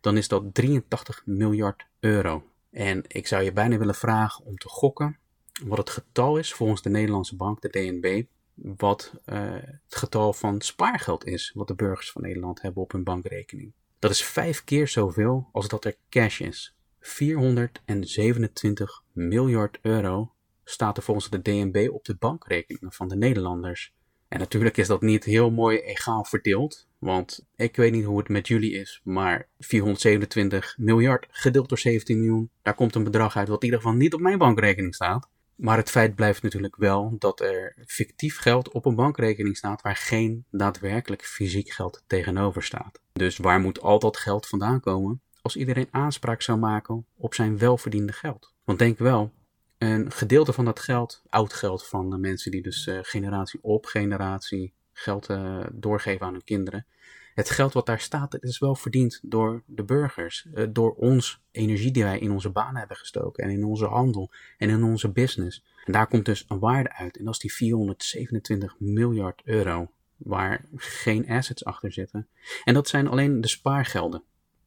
Dan 0.00 0.16
is 0.16 0.28
dat 0.28 0.54
83 0.54 1.22
miljard 1.24 1.86
euro. 2.00 2.44
En 2.70 3.04
ik 3.06 3.26
zou 3.26 3.42
je 3.42 3.52
bijna 3.52 3.78
willen 3.78 3.94
vragen 3.94 4.44
om 4.44 4.56
te 4.56 4.68
gokken 4.68 5.18
wat 5.62 5.78
het 5.78 5.90
getal 5.90 6.36
is 6.36 6.52
volgens 6.52 6.82
de 6.82 6.90
Nederlandse 6.90 7.36
bank, 7.36 7.60
de 7.60 7.70
DNB. 7.70 8.24
Wat 8.54 9.12
uh, 9.26 9.52
het 9.84 9.96
getal 9.96 10.32
van 10.32 10.60
spaargeld 10.60 11.26
is 11.26 11.52
wat 11.54 11.68
de 11.68 11.74
burgers 11.74 12.10
van 12.10 12.22
Nederland 12.22 12.62
hebben 12.62 12.82
op 12.82 12.92
hun 12.92 13.04
bankrekening. 13.04 13.72
Dat 13.98 14.10
is 14.10 14.24
vijf 14.24 14.64
keer 14.64 14.88
zoveel 14.88 15.48
als 15.52 15.68
dat 15.68 15.84
er 15.84 15.96
cash 16.08 16.40
is. 16.40 16.74
427 17.06 19.02
miljard 19.12 19.78
euro 19.82 20.32
staat 20.64 20.96
er 20.96 21.02
volgens 21.02 21.30
de 21.30 21.42
DNB 21.42 21.88
op 21.92 22.04
de 22.04 22.16
bankrekeningen 22.16 22.92
van 22.92 23.08
de 23.08 23.16
Nederlanders. 23.16 23.92
En 24.28 24.38
natuurlijk 24.38 24.76
is 24.76 24.86
dat 24.86 25.00
niet 25.02 25.24
heel 25.24 25.50
mooi 25.50 25.78
egaal 25.78 26.24
verdeeld, 26.24 26.88
want 26.98 27.46
ik 27.56 27.76
weet 27.76 27.92
niet 27.92 28.04
hoe 28.04 28.18
het 28.18 28.28
met 28.28 28.48
jullie 28.48 28.72
is, 28.72 29.00
maar 29.04 29.48
427 29.58 30.74
miljard 30.78 31.26
gedeeld 31.30 31.68
door 31.68 31.78
17 31.78 32.18
miljoen, 32.18 32.50
daar 32.62 32.74
komt 32.74 32.94
een 32.94 33.04
bedrag 33.04 33.36
uit 33.36 33.48
wat 33.48 33.60
in 33.60 33.64
ieder 33.64 33.80
geval 33.80 33.96
niet 33.96 34.14
op 34.14 34.20
mijn 34.20 34.38
bankrekening 34.38 34.94
staat. 34.94 35.28
Maar 35.54 35.76
het 35.76 35.90
feit 35.90 36.14
blijft 36.14 36.42
natuurlijk 36.42 36.76
wel 36.76 37.16
dat 37.18 37.40
er 37.40 37.76
fictief 37.86 38.38
geld 38.38 38.72
op 38.72 38.84
een 38.84 38.94
bankrekening 38.94 39.56
staat 39.56 39.82
waar 39.82 39.96
geen 39.96 40.44
daadwerkelijk 40.50 41.24
fysiek 41.24 41.70
geld 41.70 42.04
tegenover 42.06 42.62
staat. 42.62 43.00
Dus 43.12 43.36
waar 43.36 43.60
moet 43.60 43.80
al 43.80 43.98
dat 43.98 44.16
geld 44.16 44.46
vandaan 44.46 44.80
komen? 44.80 45.20
Als 45.44 45.56
iedereen 45.56 45.88
aanspraak 45.90 46.42
zou 46.42 46.58
maken 46.58 47.06
op 47.16 47.34
zijn 47.34 47.58
welverdiende 47.58 48.12
geld. 48.12 48.52
Want 48.64 48.78
denk 48.78 48.98
wel, 48.98 49.32
een 49.78 50.10
gedeelte 50.10 50.52
van 50.52 50.64
dat 50.64 50.80
geld, 50.80 51.22
oud 51.28 51.52
geld 51.52 51.86
van 51.86 52.10
de 52.10 52.18
mensen 52.18 52.50
die 52.50 52.62
dus 52.62 52.86
uh, 52.86 52.98
generatie 53.02 53.60
op 53.62 53.86
generatie 53.86 54.72
geld 54.92 55.28
uh, 55.30 55.64
doorgeven 55.72 56.26
aan 56.26 56.32
hun 56.32 56.44
kinderen. 56.44 56.86
Het 57.34 57.50
geld 57.50 57.72
wat 57.72 57.86
daar 57.86 58.00
staat, 58.00 58.32
het 58.32 58.42
is 58.42 58.58
wel 58.58 58.74
verdiend 58.74 59.20
door 59.22 59.62
de 59.66 59.84
burgers. 59.84 60.46
Uh, 60.54 60.66
door 60.70 60.94
ons 60.94 61.40
energie 61.50 61.90
die 61.90 62.04
wij 62.04 62.18
in 62.18 62.30
onze 62.30 62.50
banen 62.50 62.78
hebben 62.78 62.96
gestoken. 62.96 63.44
En 63.44 63.50
in 63.50 63.64
onze 63.64 63.86
handel 63.86 64.30
en 64.58 64.68
in 64.68 64.82
onze 64.82 65.08
business. 65.08 65.64
En 65.84 65.92
daar 65.92 66.06
komt 66.06 66.24
dus 66.24 66.44
een 66.48 66.58
waarde 66.58 66.92
uit. 66.92 67.16
En 67.16 67.24
dat 67.24 67.34
is 67.34 67.40
die 67.40 67.52
427 67.52 68.74
miljard 68.78 69.42
euro. 69.44 69.90
Waar 70.16 70.64
geen 70.76 71.28
assets 71.28 71.64
achter 71.64 71.92
zitten. 71.92 72.28
En 72.64 72.74
dat 72.74 72.88
zijn 72.88 73.08
alleen 73.08 73.40
de 73.40 73.48
spaargelden 73.48 74.22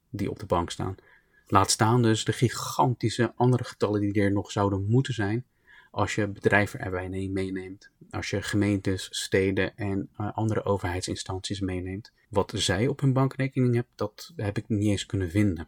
die 0.09 0.29
op 0.29 0.39
de 0.39 0.45
bank 0.45 0.69
staan. 0.69 0.95
Laat 1.47 1.71
staan 1.71 2.01
dus 2.01 2.25
de 2.25 2.31
gigantische 2.31 3.33
andere 3.35 3.63
getallen 3.63 4.01
die 4.01 4.21
er 4.21 4.31
nog 4.31 4.51
zouden 4.51 4.85
moeten 4.87 5.13
zijn 5.13 5.45
als 5.91 6.15
je 6.15 6.27
bedrijven 6.27 6.79
erbij 6.79 7.09
meeneemt. 7.09 7.89
Als 8.09 8.29
je 8.29 8.41
gemeentes, 8.41 9.07
steden 9.11 9.77
en 9.77 10.09
uh, 10.21 10.31
andere 10.33 10.63
overheidsinstanties 10.63 11.59
meeneemt. 11.59 12.11
Wat 12.29 12.51
zij 12.55 12.87
op 12.87 12.99
hun 12.99 13.13
bankrekening 13.13 13.73
hebben, 13.73 13.91
dat 13.95 14.33
heb 14.35 14.57
ik 14.57 14.69
niet 14.69 14.89
eens 14.89 15.05
kunnen 15.05 15.29
vinden. 15.29 15.67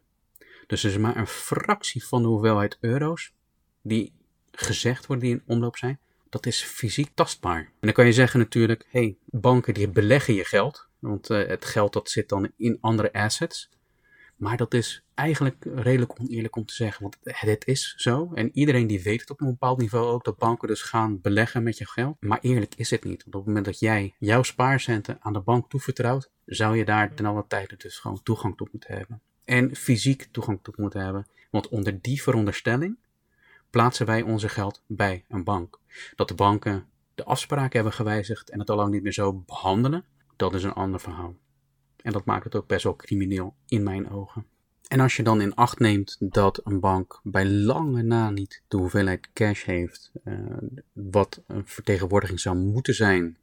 Dus 0.68 0.84
er 0.84 0.90
is 0.90 0.98
maar 0.98 1.18
een 1.18 1.28
fractie 1.28 2.06
van 2.06 2.22
de 2.22 2.28
hoeveelheid 2.28 2.78
euro's 2.82 3.34
die 3.82 4.14
gezegd 4.52 5.06
worden 5.06 5.26
die 5.26 5.36
in 5.36 5.44
omloop 5.46 5.78
zijn. 5.78 6.00
Dat 6.30 6.46
is 6.46 6.64
fysiek 6.64 7.10
tastbaar. 7.14 7.60
En 7.60 7.72
dan 7.80 7.94
kan 7.94 8.06
je 8.06 8.14
zeggen 8.14 8.40
natuurlijk, 8.40 8.88
hey, 8.90 9.18
banken 9.26 9.74
die 9.74 9.90
beleggen 9.90 10.34
je 10.34 10.46
geld. 10.46 10.88
Want 11.00 11.30
uh, 11.30 11.48
het 11.48 11.66
geld 11.66 11.94
dat 11.94 12.10
zit 12.10 12.30
dan 12.30 12.52
in 12.58 12.78
andere 12.82 13.14
assets. 13.14 13.70
Maar 14.40 14.58
dat 14.58 14.74
is 14.74 15.04
eigenlijk 15.14 15.66
redelijk 15.76 16.20
oneerlijk 16.20 16.56
om 16.56 16.66
te 16.66 16.74
zeggen, 16.74 17.02
want 17.02 17.18
het 17.24 17.68
is 17.68 17.94
zo. 17.98 18.32
En 18.34 18.50
iedereen 18.54 18.88
die 18.88 19.04
weet 19.04 19.22
het 19.22 19.30
op 19.30 19.42
een 19.42 19.48
bepaald 19.48 19.78
niveau 19.78 20.06
ook, 20.06 20.24
dat 20.24 20.38
banken 20.38 20.68
dus 20.68 20.82
gaan 20.82 21.22
beleggen 21.22 21.64
met 21.64 21.78
je 21.78 21.88
geld. 21.88 22.16
Maar 22.20 22.40
eerlijk 22.42 22.76
is 22.76 22.90
het 22.90 23.04
niet. 23.04 23.24
Want 23.24 23.36
op 23.36 23.40
het 23.40 23.46
moment 23.46 23.66
dat 23.66 23.80
jij 23.80 24.14
jouw 24.20 24.44
spaarcenten 24.44 25.18
aan 25.20 25.34
de 25.34 25.40
bank 25.40 25.70
toevertrouwt, 25.70 26.30
zou 26.46 26.78
je 26.78 26.86
daar 26.86 27.14
ten 27.14 27.26
alle 27.26 27.46
tijde 27.48 27.76
dus 27.78 28.00
gewoon 28.00 28.24
toegang 28.24 28.58
tot 28.58 28.72
moeten 28.72 28.94
hebben. 28.96 29.22
En 29.46 29.76
fysiek 29.76 30.28
toegang 30.32 30.60
tot 30.62 30.78
moeten 30.78 31.02
hebben. 31.02 31.28
Want 31.50 31.68
onder 31.68 32.02
die 32.02 32.22
veronderstelling 32.22 32.98
plaatsen 33.70 34.06
wij 34.06 34.22
onze 34.22 34.50
geld 34.50 34.84
bij 34.88 35.26
een 35.28 35.44
bank. 35.44 35.80
Dat 36.16 36.28
de 36.28 36.36
banken 36.36 36.86
de 37.16 37.24
afspraken 37.24 37.76
hebben 37.76 37.94
gewijzigd 37.94 38.50
en 38.50 38.60
het 38.60 38.70
al 38.70 38.76
lang 38.76 38.92
niet 38.92 39.04
meer 39.04 39.14
zo 39.14 39.34
behandelen, 39.34 40.06
dat 40.36 40.54
is 40.54 40.64
een 40.64 40.74
ander 40.74 41.00
verhaal. 41.00 41.36
En 42.02 42.12
dat 42.12 42.26
maakt 42.26 42.44
het 42.44 42.56
ook 42.56 42.68
best 42.68 42.84
wel 42.84 42.96
crimineel 42.96 43.56
in 43.68 43.84
mijn 43.84 44.10
ogen. 44.10 44.46
En 44.88 45.00
als 45.00 45.16
je 45.16 45.24
dan 45.24 45.42
in 45.42 45.56
acht 45.56 45.80
neemt 45.80 46.18
dat 46.20 46.62
een 46.64 46.80
bank 46.80 47.20
bij 47.24 47.50
lange 47.50 48.02
na 48.02 48.30
niet 48.30 48.62
de 48.68 48.78
hoeveelheid 48.78 49.30
cash 49.34 49.66
heeft, 49.66 50.12
uh, 50.26 50.34
wat 50.94 51.42
een 51.48 51.68
vertegenwoordiging 51.68 52.40
zou 52.40 52.56
moeten 52.58 52.94
zijn 52.94 53.38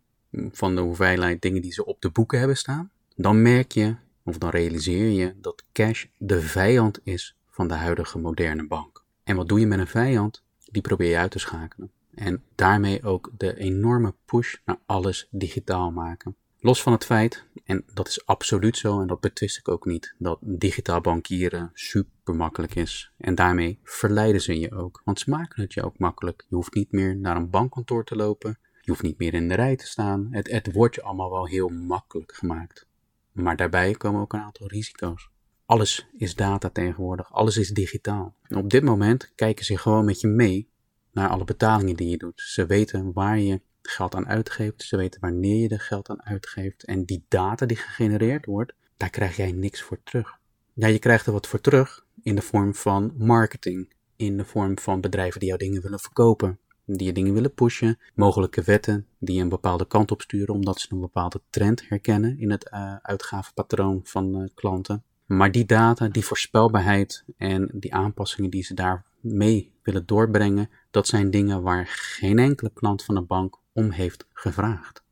van 0.50 0.74
de 0.74 0.80
hoeveelheid 0.80 1.42
dingen 1.42 1.62
die 1.62 1.72
ze 1.72 1.84
op 1.84 2.00
de 2.00 2.10
boeken 2.10 2.38
hebben 2.38 2.56
staan, 2.56 2.90
dan 3.16 3.42
merk 3.42 3.72
je 3.72 3.96
of 4.22 4.38
dan 4.38 4.50
realiseer 4.50 5.10
je 5.10 5.34
dat 5.40 5.64
cash 5.72 6.04
de 6.18 6.40
vijand 6.40 7.00
is 7.02 7.36
van 7.50 7.68
de 7.68 7.74
huidige 7.74 8.18
moderne 8.18 8.66
bank. 8.66 9.04
En 9.24 9.36
wat 9.36 9.48
doe 9.48 9.60
je 9.60 9.66
met 9.66 9.78
een 9.78 9.86
vijand? 9.86 10.42
Die 10.64 10.82
probeer 10.82 11.10
je 11.10 11.16
uit 11.16 11.30
te 11.30 11.38
schakelen. 11.38 11.90
En 12.14 12.42
daarmee 12.54 13.02
ook 13.02 13.30
de 13.36 13.56
enorme 13.56 14.14
push 14.24 14.54
naar 14.64 14.78
alles 14.86 15.28
digitaal 15.30 15.90
maken. 15.90 16.36
Los 16.66 16.82
van 16.82 16.92
het 16.92 17.04
feit, 17.04 17.44
en 17.64 17.84
dat 17.94 18.08
is 18.08 18.26
absoluut 18.26 18.76
zo 18.76 19.00
en 19.00 19.06
dat 19.06 19.20
betwist 19.20 19.58
ik 19.58 19.68
ook 19.68 19.84
niet, 19.84 20.14
dat 20.18 20.38
digitaal 20.40 21.00
bankieren 21.00 21.70
super 21.74 22.34
makkelijk 22.34 22.74
is. 22.74 23.10
En 23.16 23.34
daarmee 23.34 23.78
verleiden 23.82 24.40
ze 24.40 24.58
je 24.58 24.72
ook, 24.72 25.02
want 25.04 25.18
ze 25.18 25.30
maken 25.30 25.62
het 25.62 25.74
je 25.74 25.82
ook 25.82 25.98
makkelijk. 25.98 26.44
Je 26.48 26.54
hoeft 26.54 26.74
niet 26.74 26.92
meer 26.92 27.16
naar 27.16 27.36
een 27.36 27.50
bankkantoor 27.50 28.04
te 28.04 28.16
lopen, 28.16 28.58
je 28.80 28.90
hoeft 28.90 29.02
niet 29.02 29.18
meer 29.18 29.34
in 29.34 29.48
de 29.48 29.54
rij 29.54 29.76
te 29.76 29.86
staan. 29.86 30.28
Het, 30.30 30.72
wordt 30.72 30.94
je 30.94 31.02
allemaal 31.02 31.30
wel 31.30 31.46
heel 31.46 31.68
makkelijk 31.68 32.34
gemaakt. 32.34 32.86
Maar 33.32 33.56
daarbij 33.56 33.92
komen 33.92 34.20
ook 34.20 34.32
een 34.32 34.40
aantal 34.40 34.68
risico's. 34.68 35.30
Alles 35.66 36.06
is 36.16 36.34
data 36.34 36.70
tegenwoordig, 36.70 37.32
alles 37.32 37.56
is 37.56 37.70
digitaal. 37.70 38.34
Op 38.48 38.70
dit 38.70 38.82
moment 38.82 39.32
kijken 39.34 39.64
ze 39.64 39.78
gewoon 39.78 40.04
met 40.04 40.20
je 40.20 40.28
mee 40.28 40.68
naar 41.12 41.28
alle 41.28 41.44
betalingen 41.44 41.96
die 41.96 42.08
je 42.08 42.16
doet. 42.16 42.40
Ze 42.40 42.66
weten 42.66 43.12
waar 43.12 43.38
je 43.38 43.60
geld 43.90 44.14
aan 44.14 44.28
uitgeeft, 44.28 44.82
ze 44.82 44.96
weten 44.96 45.20
wanneer 45.20 45.62
je 45.62 45.68
er 45.68 45.80
geld 45.80 46.08
aan 46.08 46.22
uitgeeft. 46.22 46.84
En 46.84 47.04
die 47.04 47.24
data 47.28 47.66
die 47.66 47.76
gegenereerd 47.76 48.46
wordt, 48.46 48.72
daar 48.96 49.10
krijg 49.10 49.36
jij 49.36 49.52
niks 49.52 49.82
voor 49.82 50.02
terug. 50.02 50.38
Ja, 50.72 50.86
je 50.86 50.98
krijgt 50.98 51.26
er 51.26 51.32
wat 51.32 51.46
voor 51.46 51.60
terug 51.60 52.06
in 52.22 52.34
de 52.34 52.42
vorm 52.42 52.74
van 52.74 53.12
marketing, 53.16 53.92
in 54.16 54.36
de 54.36 54.44
vorm 54.44 54.78
van 54.78 55.00
bedrijven 55.00 55.40
die 55.40 55.48
jouw 55.48 55.58
dingen 55.58 55.82
willen 55.82 56.00
verkopen, 56.00 56.58
die 56.84 57.06
je 57.06 57.12
dingen 57.12 57.34
willen 57.34 57.54
pushen, 57.54 57.98
mogelijke 58.14 58.62
wetten 58.62 59.06
die 59.18 59.40
een 59.40 59.48
bepaalde 59.48 59.86
kant 59.86 60.10
op 60.10 60.20
sturen 60.20 60.54
omdat 60.54 60.80
ze 60.80 60.86
een 60.90 61.00
bepaalde 61.00 61.40
trend 61.50 61.88
herkennen 61.88 62.38
in 62.38 62.50
het 62.50 62.70
uh, 62.72 62.96
uitgavenpatroon 63.02 64.00
van 64.04 64.40
uh, 64.40 64.48
klanten. 64.54 65.04
Maar 65.26 65.52
die 65.52 65.64
data, 65.64 66.08
die 66.08 66.24
voorspelbaarheid 66.24 67.24
en 67.36 67.70
die 67.72 67.94
aanpassingen 67.94 68.50
die 68.50 68.62
ze 68.62 68.74
daar 68.74 69.04
mee 69.20 69.72
willen 69.82 70.06
doorbrengen, 70.06 70.70
dat 70.90 71.06
zijn 71.06 71.30
dingen 71.30 71.62
waar 71.62 71.86
geen 71.86 72.38
enkele 72.38 72.70
klant 72.74 73.04
van 73.04 73.14
de 73.14 73.22
bank 73.22 73.58
om 73.76 73.90
heeft 73.90 74.26
gevraagd. 74.32 75.04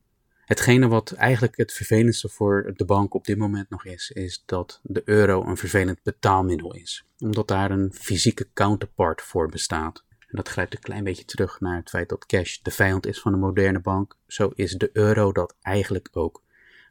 Hetgene 0.44 0.88
wat 0.88 1.12
eigenlijk 1.12 1.57
het 1.57 1.72
vervelendste 1.72 2.29
voor 2.29 2.72
de 2.77 2.85
bank 2.85 3.14
op 3.14 3.24
dit 3.24 3.38
moment 3.38 3.70
nog 3.70 3.85
is, 3.85 4.11
is 4.11 4.42
dat 4.46 4.81
de 4.83 5.03
euro 5.05 5.44
een 5.46 5.57
vervelend 5.57 6.03
betaalmiddel 6.03 6.74
is. 6.74 7.05
Omdat 7.18 7.48
daar 7.48 7.70
een 7.70 7.92
fysieke 7.92 8.48
counterpart 8.53 9.22
voor 9.22 9.48
bestaat. 9.48 10.05
En 10.09 10.37
dat 10.37 10.48
grijpt 10.48 10.74
een 10.74 10.81
klein 10.81 11.05
beetje 11.05 11.24
terug 11.24 11.61
naar 11.61 11.77
het 11.77 11.88
feit 11.88 12.09
dat 12.09 12.27
cash 12.27 12.59
de 12.59 12.70
vijand 12.70 13.07
is 13.07 13.20
van 13.20 13.33
de 13.33 13.38
moderne 13.38 13.81
bank. 13.81 14.16
Zo 14.27 14.50
is 14.55 14.72
de 14.72 14.90
euro 14.92 15.33
dat 15.33 15.57
eigenlijk 15.62 16.09
ook. 16.12 16.42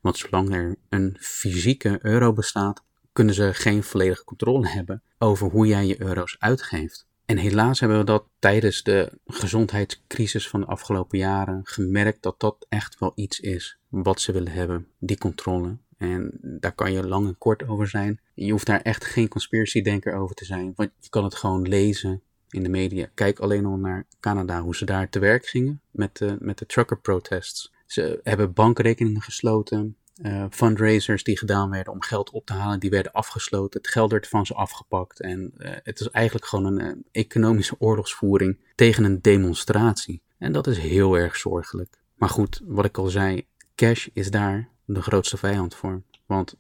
Want 0.02 0.18
zolang 0.18 0.54
er 0.54 0.76
een 0.90 1.18
fysieke 1.20 2.00
euro 2.02 2.34
bestaat, 2.34 2.84
kunnen 3.14 3.34
ze 3.34 3.54
geen 3.54 3.84
volledige 3.84 4.24
controle 4.24 4.68
hebben 4.68 5.02
over 5.18 5.50
hoe 5.50 5.68
jij 5.68 5.86
je 5.86 6.02
euro's 6.02 6.36
uitgeeft. 6.40 7.08
En 7.34 7.40
helaas 7.40 7.80
hebben 7.80 7.98
we 7.98 8.04
dat 8.04 8.26
tijdens 8.40 8.84
de 8.84 9.12
gezondheidscrisis 9.26 10.50
van 10.50 10.60
de 10.60 10.66
afgelopen 10.66 11.18
jaren 11.18 11.62
gemerkt 11.64 12.22
dat 12.22 12.40
dat 12.40 12.66
echt 12.70 13.00
wel 13.00 13.12
iets 13.16 13.40
is 13.40 13.78
wat 13.90 14.22
ze 14.22 14.32
willen 14.32 14.52
hebben, 14.52 14.88
die 15.00 15.18
controle. 15.18 15.78
En 15.98 16.32
daar 16.42 16.72
kan 16.72 16.92
je 16.92 17.08
lang 17.08 17.28
en 17.28 17.38
kort 17.38 17.68
over 17.68 17.88
zijn. 17.88 18.20
Je 18.34 18.52
hoeft 18.52 18.66
daar 18.66 18.82
echt 18.82 19.06
geen 19.06 19.28
conspiracy-denker 19.28 20.16
over 20.16 20.36
te 20.36 20.46
zijn, 20.46 20.74
want 20.76 20.90
je 21.00 21.10
kan 21.10 21.24
het 21.24 21.36
gewoon 21.36 21.68
lezen 21.68 22.22
in 22.50 22.64
de 22.64 22.70
media. 22.70 23.10
Kijk 23.14 23.40
alleen 23.40 23.66
al 23.66 23.78
naar 23.78 24.06
Canada, 24.20 24.62
hoe 24.62 24.76
ze 24.76 24.86
daar 24.86 25.10
te 25.10 25.20
werk 25.20 25.46
gingen 25.46 25.82
met 25.92 26.18
de, 26.18 26.38
met 26.40 26.58
de 26.58 26.66
trucker 26.66 27.00
protests. 27.00 27.74
Ze 27.86 28.20
hebben 28.24 28.54
bankrekeningen 28.54 29.22
gesloten, 29.22 29.98
uh, 30.22 30.46
fundraisers 30.50 31.24
die 31.24 31.38
gedaan 31.38 31.70
werden 31.70 31.94
om 31.94 32.02
geld 32.02 32.30
op 32.30 32.46
te 32.46 32.54
halen, 32.54 32.80
die 32.80 32.90
werden 32.90 33.12
afgesloten. 33.12 33.82
Het 33.82 33.90
geld 33.90 34.12
werd 34.12 34.28
van 34.28 34.46
ze 34.46 34.54
afgepakt. 34.54 35.20
En 35.20 35.54
uh, 35.58 35.72
het 35.84 36.00
is 36.00 36.10
eigenlijk 36.10 36.46
gewoon 36.46 36.80
een 36.80 37.06
economische 37.12 37.76
oorlogsvoering 37.80 38.60
tegen 38.76 39.04
een 39.04 39.22
demonstratie. 39.22 40.22
En 40.38 40.52
dat 40.52 40.68
is 40.68 40.78
heel 40.78 41.18
erg 41.18 41.36
zorgelijk. 41.36 42.02
Maar 42.16 42.30
goed, 42.30 42.62
wat 42.66 42.86
ik 42.86 42.98
al 42.98 43.08
zei, 43.08 43.48
cash 43.76 44.08
is 44.14 44.32
daar 44.32 44.70
de 44.86 45.02
grootste 45.02 45.38
vijand 45.38 45.76
voor. 45.76 46.02
Want 46.26 46.56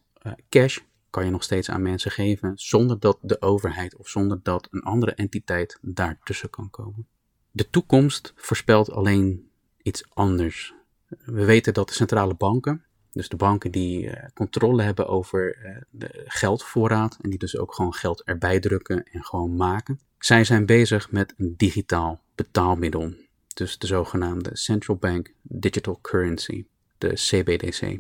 cash 0.49 0.77
kan 1.09 1.25
je 1.25 1.31
nog 1.31 1.43
steeds 1.43 1.69
aan 1.69 1.81
mensen 1.81 2.11
geven 2.11 2.51
zonder 2.55 2.99
dat 2.99 3.17
de 3.21 3.41
overheid 3.41 3.95
of 3.95 4.09
zonder 4.09 4.39
dat 4.43 4.67
een 4.71 4.83
andere 4.83 5.13
entiteit 5.13 5.77
daartussen 5.81 6.49
kan 6.49 6.69
komen. 6.69 7.07
De 7.51 7.69
toekomst 7.69 8.33
voorspelt 8.35 8.91
alleen 8.91 9.49
iets 9.81 10.03
anders. 10.09 10.73
We 11.07 11.45
weten 11.45 11.73
dat 11.73 11.87
de 11.87 11.93
centrale 11.93 12.33
banken 12.33 12.85
dus 13.13 13.29
de 13.29 13.35
banken 13.35 13.71
die 13.71 14.03
uh, 14.03 14.13
controle 14.33 14.83
hebben 14.83 15.07
over 15.07 15.57
uh, 15.65 15.77
de 15.89 16.23
geldvoorraad 16.25 17.17
en 17.21 17.29
die 17.29 17.39
dus 17.39 17.57
ook 17.57 17.73
gewoon 17.73 17.93
geld 17.93 18.23
erbij 18.23 18.59
drukken 18.59 19.03
en 19.03 19.23
gewoon 19.23 19.55
maken. 19.55 19.99
Zij 20.19 20.43
zijn 20.43 20.65
bezig 20.65 21.11
met 21.11 21.33
een 21.37 21.53
digitaal 21.57 22.21
betaalmiddel. 22.35 23.13
Dus 23.53 23.77
de 23.77 23.87
zogenaamde 23.87 24.49
Central 24.53 24.97
Bank 24.97 25.33
Digital 25.41 25.99
Currency, 26.01 26.65
de 26.97 27.13
CBDC. 27.13 27.99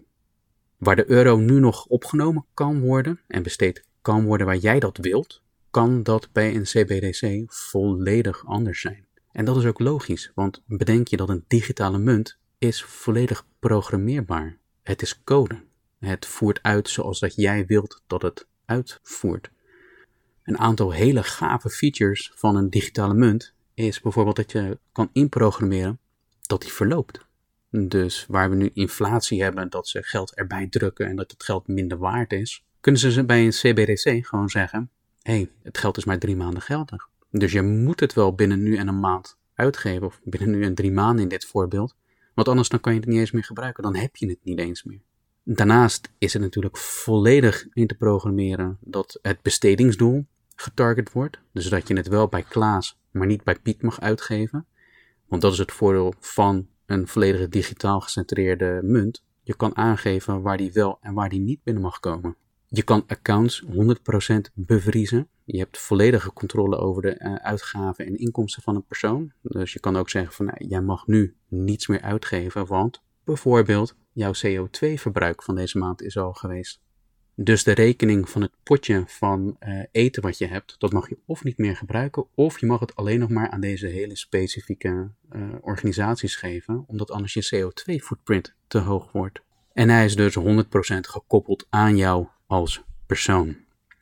Waar 0.77 0.95
de 0.95 1.09
euro 1.09 1.37
nu 1.37 1.59
nog 1.59 1.85
opgenomen 1.85 2.45
kan 2.53 2.79
worden 2.79 3.19
en 3.27 3.43
besteed 3.43 3.85
kan 4.01 4.25
worden 4.25 4.47
waar 4.47 4.57
jij 4.57 4.79
dat 4.79 4.97
wilt, 4.97 5.41
kan 5.69 6.03
dat 6.03 6.29
bij 6.31 6.55
een 6.55 6.63
CBDC 6.63 7.43
volledig 7.53 8.45
anders 8.45 8.81
zijn. 8.81 9.07
En 9.31 9.45
dat 9.45 9.57
is 9.57 9.65
ook 9.65 9.79
logisch, 9.79 10.31
want 10.35 10.63
bedenk 10.65 11.07
je 11.07 11.17
dat 11.17 11.29
een 11.29 11.45
digitale 11.47 11.97
munt 11.97 12.37
is 12.57 12.83
volledig 12.83 13.45
programmeerbaar. 13.59 14.57
Het 14.83 15.01
is 15.01 15.23
code. 15.23 15.61
Het 15.99 16.25
voert 16.25 16.59
uit 16.61 16.89
zoals 16.89 17.19
dat 17.19 17.35
jij 17.35 17.65
wilt 17.65 18.01
dat 18.07 18.21
het 18.21 18.47
uitvoert. 18.65 19.49
Een 20.43 20.57
aantal 20.57 20.91
hele 20.91 21.23
gave 21.23 21.69
features 21.69 22.31
van 22.35 22.55
een 22.55 22.69
digitale 22.69 23.13
munt 23.13 23.53
is 23.73 24.01
bijvoorbeeld 24.01 24.35
dat 24.35 24.51
je 24.51 24.79
kan 24.91 25.09
inprogrammeren 25.13 25.99
dat 26.41 26.61
die 26.61 26.71
verloopt. 26.71 27.25
Dus 27.69 28.25
waar 28.27 28.49
we 28.49 28.55
nu 28.55 28.69
inflatie 28.73 29.43
hebben, 29.43 29.69
dat 29.69 29.87
ze 29.87 30.03
geld 30.03 30.35
erbij 30.35 30.67
drukken 30.67 31.07
en 31.07 31.15
dat 31.15 31.31
het 31.31 31.43
geld 31.43 31.67
minder 31.67 31.97
waard 31.97 32.33
is, 32.33 32.63
kunnen 32.79 33.01
ze 33.01 33.25
bij 33.25 33.45
een 33.45 33.49
CBDC 33.49 34.27
gewoon 34.27 34.49
zeggen: 34.49 34.89
hé, 35.21 35.33
hey, 35.33 35.49
het 35.63 35.77
geld 35.77 35.97
is 35.97 36.05
maar 36.05 36.19
drie 36.19 36.35
maanden 36.35 36.61
geldig. 36.61 37.09
Dus 37.29 37.51
je 37.51 37.61
moet 37.61 37.99
het 37.99 38.13
wel 38.13 38.35
binnen 38.35 38.63
nu 38.63 38.77
en 38.77 38.87
een 38.87 38.99
maand 38.99 39.37
uitgeven, 39.53 40.07
of 40.07 40.19
binnen 40.23 40.49
nu 40.49 40.63
en 40.63 40.75
drie 40.75 40.91
maanden 40.91 41.23
in 41.23 41.29
dit 41.29 41.45
voorbeeld. 41.45 41.95
Want 42.33 42.47
anders 42.47 42.69
dan 42.69 42.79
kan 42.79 42.93
je 42.93 42.99
het 42.99 43.09
niet 43.09 43.19
eens 43.19 43.31
meer 43.31 43.43
gebruiken. 43.43 43.83
Dan 43.83 43.95
heb 43.95 44.15
je 44.15 44.27
het 44.27 44.39
niet 44.43 44.59
eens 44.59 44.83
meer. 44.83 45.01
Daarnaast 45.43 46.11
is 46.17 46.33
het 46.33 46.41
natuurlijk 46.41 46.77
volledig 46.77 47.67
in 47.73 47.87
te 47.87 47.95
programmeren 47.95 48.77
dat 48.81 49.19
het 49.21 49.41
bestedingsdoel 49.41 50.25
getarget 50.55 51.11
wordt. 51.11 51.39
Dus 51.51 51.69
dat 51.69 51.87
je 51.87 51.95
het 51.95 52.07
wel 52.07 52.27
bij 52.27 52.43
Klaas, 52.43 52.99
maar 53.11 53.27
niet 53.27 53.43
bij 53.43 53.59
Piet 53.59 53.81
mag 53.81 53.99
uitgeven. 53.99 54.65
Want 55.27 55.41
dat 55.41 55.51
is 55.51 55.57
het 55.57 55.71
voordeel 55.71 56.13
van 56.19 56.67
een 56.85 57.07
volledig 57.07 57.49
digitaal 57.49 57.99
gecentreerde 57.99 58.79
munt. 58.83 59.23
Je 59.41 59.55
kan 59.55 59.75
aangeven 59.75 60.41
waar 60.41 60.57
die 60.57 60.71
wel 60.71 60.97
en 61.01 61.13
waar 61.13 61.29
die 61.29 61.39
niet 61.39 61.63
binnen 61.63 61.83
mag 61.83 61.99
komen. 61.99 62.35
Je 62.75 62.83
kan 62.83 63.03
accounts 63.07 63.63
100% 63.65 63.67
bevriezen. 64.53 65.27
Je 65.43 65.57
hebt 65.57 65.77
volledige 65.77 66.33
controle 66.33 66.77
over 66.77 67.01
de 67.01 67.19
uh, 67.19 67.35
uitgaven 67.35 68.05
en 68.05 68.17
inkomsten 68.17 68.63
van 68.63 68.75
een 68.75 68.85
persoon. 68.85 69.31
Dus 69.41 69.73
je 69.73 69.79
kan 69.79 69.95
ook 69.95 70.09
zeggen 70.09 70.33
van 70.33 70.45
nou, 70.45 70.65
jij 70.67 70.81
mag 70.81 71.07
nu 71.07 71.35
niets 71.47 71.87
meer 71.87 72.01
uitgeven, 72.01 72.65
want 72.65 73.01
bijvoorbeeld 73.23 73.95
jouw 74.13 74.31
CO2-verbruik 74.45 75.43
van 75.43 75.55
deze 75.55 75.77
maand 75.77 76.01
is 76.01 76.17
al 76.17 76.33
geweest. 76.33 76.81
Dus 77.35 77.63
de 77.63 77.71
rekening 77.71 78.29
van 78.29 78.41
het 78.41 78.51
potje 78.63 79.03
van 79.07 79.57
uh, 79.59 79.83
eten 79.91 80.21
wat 80.21 80.37
je 80.37 80.47
hebt, 80.47 80.75
dat 80.77 80.93
mag 80.93 81.09
je 81.09 81.17
of 81.25 81.43
niet 81.43 81.57
meer 81.57 81.75
gebruiken, 81.75 82.25
of 82.35 82.59
je 82.59 82.65
mag 82.65 82.79
het 82.79 82.95
alleen 82.95 83.19
nog 83.19 83.29
maar 83.29 83.49
aan 83.49 83.61
deze 83.61 83.87
hele 83.87 84.17
specifieke 84.17 85.11
uh, 85.31 85.43
organisaties 85.61 86.35
geven, 86.35 86.83
omdat 86.87 87.11
anders 87.11 87.33
je 87.33 87.55
CO2-footprint 87.55 88.55
te 88.67 88.77
hoog 88.77 89.11
wordt. 89.11 89.41
En 89.73 89.89
hij 89.89 90.05
is 90.05 90.15
dus 90.15 90.37
100% 90.39 90.41
gekoppeld 90.99 91.67
aan 91.69 91.97
jou 91.97 92.27
als 92.53 92.83
persoon. 93.05 93.55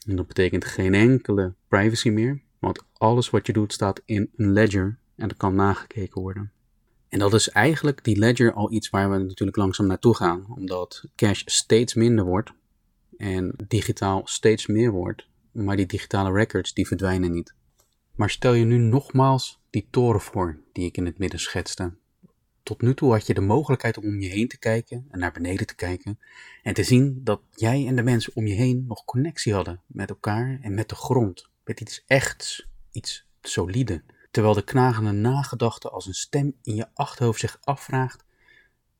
En 0.05 0.15
dat 0.15 0.27
betekent 0.27 0.65
geen 0.65 0.93
enkele 0.93 1.53
privacy 1.67 2.09
meer, 2.09 2.41
want 2.59 2.83
alles 2.93 3.29
wat 3.29 3.47
je 3.47 3.53
doet 3.53 3.73
staat 3.73 4.01
in 4.05 4.29
een 4.35 4.51
ledger 4.53 4.97
en 5.15 5.27
dat 5.27 5.37
kan 5.37 5.55
nagekeken 5.55 6.21
worden. 6.21 6.51
En 7.09 7.19
dat 7.19 7.33
is 7.33 7.49
eigenlijk 7.49 8.03
die 8.03 8.17
ledger 8.17 8.53
al 8.53 8.71
iets 8.71 8.89
waar 8.89 9.11
we 9.11 9.17
natuurlijk 9.17 9.57
langzaam 9.57 9.87
naartoe 9.87 10.15
gaan, 10.15 10.45
omdat 10.49 11.03
cash 11.15 11.41
steeds 11.45 11.93
minder 11.93 12.25
wordt 12.25 12.53
en 13.17 13.53
digitaal 13.67 14.21
steeds 14.25 14.67
meer 14.67 14.91
wordt, 14.91 15.27
maar 15.51 15.75
die 15.75 15.85
digitale 15.85 16.31
records 16.31 16.73
die 16.73 16.87
verdwijnen 16.87 17.31
niet. 17.31 17.55
Maar 18.15 18.29
stel 18.29 18.53
je 18.53 18.65
nu 18.65 18.77
nogmaals 18.77 19.59
die 19.69 19.87
toren 19.89 20.21
voor 20.21 20.59
die 20.71 20.85
ik 20.85 20.97
in 20.97 21.05
het 21.05 21.17
midden 21.17 21.39
schetste. 21.39 21.93
Tot 22.63 22.81
nu 22.81 22.93
toe 22.93 23.11
had 23.11 23.27
je 23.27 23.33
de 23.33 23.41
mogelijkheid 23.41 23.97
om 23.97 24.05
om 24.05 24.21
je 24.21 24.29
heen 24.29 24.47
te 24.47 24.57
kijken 24.57 25.07
en 25.09 25.19
naar 25.19 25.31
beneden 25.31 25.67
te 25.67 25.75
kijken 25.75 26.19
en 26.63 26.73
te 26.73 26.83
zien 26.83 27.23
dat 27.23 27.41
jij 27.55 27.87
en 27.87 27.95
de 27.95 28.03
mensen 28.03 28.35
om 28.35 28.47
je 28.47 28.53
heen 28.53 28.85
nog 28.87 29.05
connectie 29.05 29.53
hadden 29.53 29.81
met 29.87 30.09
elkaar 30.09 30.59
en 30.61 30.73
met 30.73 30.89
de 30.89 30.95
grond, 30.95 31.49
met 31.63 31.79
iets 31.79 32.03
echts, 32.07 32.67
iets 32.91 33.25
solide. 33.41 34.03
Terwijl 34.31 34.53
de 34.53 34.63
knagende 34.63 35.11
nagedachte 35.11 35.89
als 35.89 36.05
een 36.05 36.13
stem 36.13 36.55
in 36.61 36.75
je 36.75 36.87
achterhoofd 36.93 37.39
zich 37.39 37.57
afvraagt 37.61 38.23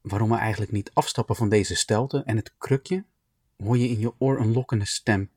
waarom 0.02 0.30
we 0.30 0.36
eigenlijk 0.36 0.72
niet 0.72 0.92
afstappen 0.94 1.36
van 1.36 1.50
deze 1.50 1.76
stelte 1.76 2.24
en 2.26 2.36
het 2.36 2.54
krukje, 2.58 3.06
hoor 3.58 3.78
je 3.78 3.90
in 3.90 4.00
je 4.00 4.14
oor 4.18 4.40
een 4.40 4.54
lokkende 4.54 4.86
stem. 4.86 5.30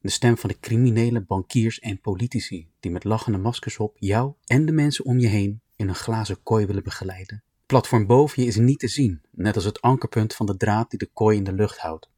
De 0.00 0.10
stem 0.10 0.36
van 0.36 0.48
de 0.48 0.60
criminele 0.60 1.20
bankiers 1.20 1.78
en 1.78 2.00
politici 2.00 2.70
die 2.80 2.90
met 2.90 3.04
lachende 3.04 3.38
maskers 3.38 3.78
op 3.78 3.96
jou 3.98 4.32
en 4.44 4.66
de 4.66 4.72
mensen 4.72 5.04
om 5.04 5.18
je 5.18 5.26
heen 5.26 5.60
in 5.76 5.88
een 5.88 5.94
glazen 5.94 6.42
kooi 6.42 6.66
willen 6.66 6.84
begeleiden. 6.84 7.42
Platform 7.68 8.06
boven 8.06 8.42
je 8.42 8.48
is 8.48 8.56
niet 8.56 8.78
te 8.78 8.88
zien, 8.88 9.22
net 9.30 9.54
als 9.54 9.64
het 9.64 9.80
ankerpunt 9.80 10.34
van 10.34 10.46
de 10.46 10.56
draad 10.56 10.90
die 10.90 10.98
de 10.98 11.10
kooi 11.12 11.36
in 11.36 11.44
de 11.44 11.52
lucht 11.52 11.78
houdt. 11.78 12.08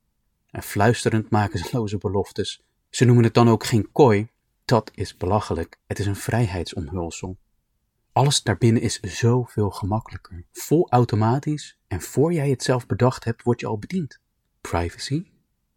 En 0.50 0.62
fluisterend 0.62 1.30
maken 1.30 1.58
ze 1.58 1.68
loze 1.76 1.98
beloftes. 1.98 2.62
Ze 2.90 3.04
noemen 3.04 3.24
het 3.24 3.34
dan 3.34 3.48
ook 3.48 3.64
geen 3.64 3.92
kooi. 3.92 4.28
Dat 4.64 4.90
is 4.94 5.16
belachelijk. 5.16 5.78
Het 5.86 5.98
is 5.98 6.06
een 6.06 6.16
vrijheidsomhulsel. 6.16 7.38
Alles 8.12 8.42
daarbinnen 8.42 8.82
is 8.82 9.00
zoveel 9.00 9.70
gemakkelijker. 9.70 10.44
Vol 10.52 10.90
automatisch 10.90 11.78
en 11.86 12.00
voor 12.00 12.32
jij 12.32 12.50
het 12.50 12.62
zelf 12.62 12.86
bedacht 12.86 13.24
hebt, 13.24 13.42
word 13.42 13.60
je 13.60 13.66
al 13.66 13.78
bediend. 13.78 14.20
Privacy? 14.60 15.30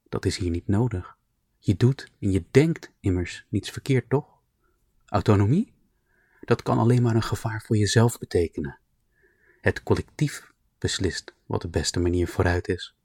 Dat 0.10 0.26
is 0.26 0.38
hier 0.38 0.50
niet 0.50 0.68
nodig. 0.68 1.18
Je 1.60 1.76
doet 1.76 2.12
en 2.20 2.32
je 2.32 2.44
denkt 2.52 2.92
immers 3.00 3.46
niets 3.50 3.70
verkeerd, 3.70 4.10
toch? 4.10 4.28
Autonomie? 5.06 5.74
Dat 6.42 6.64
kan 6.64 6.78
alleen 6.78 7.02
maar 7.02 7.16
een 7.16 7.22
gevaar 7.22 7.64
voor 7.66 7.78
jezelf 7.78 8.18
betekenen. 8.18 8.82
Het 9.64 9.84
collectief 9.84 10.52
beslist 10.80 11.34
wat 11.46 11.62
de 11.62 11.68
beste 11.68 12.00
manier 12.00 12.28
vooruit 12.28 12.68
is. 12.68 12.96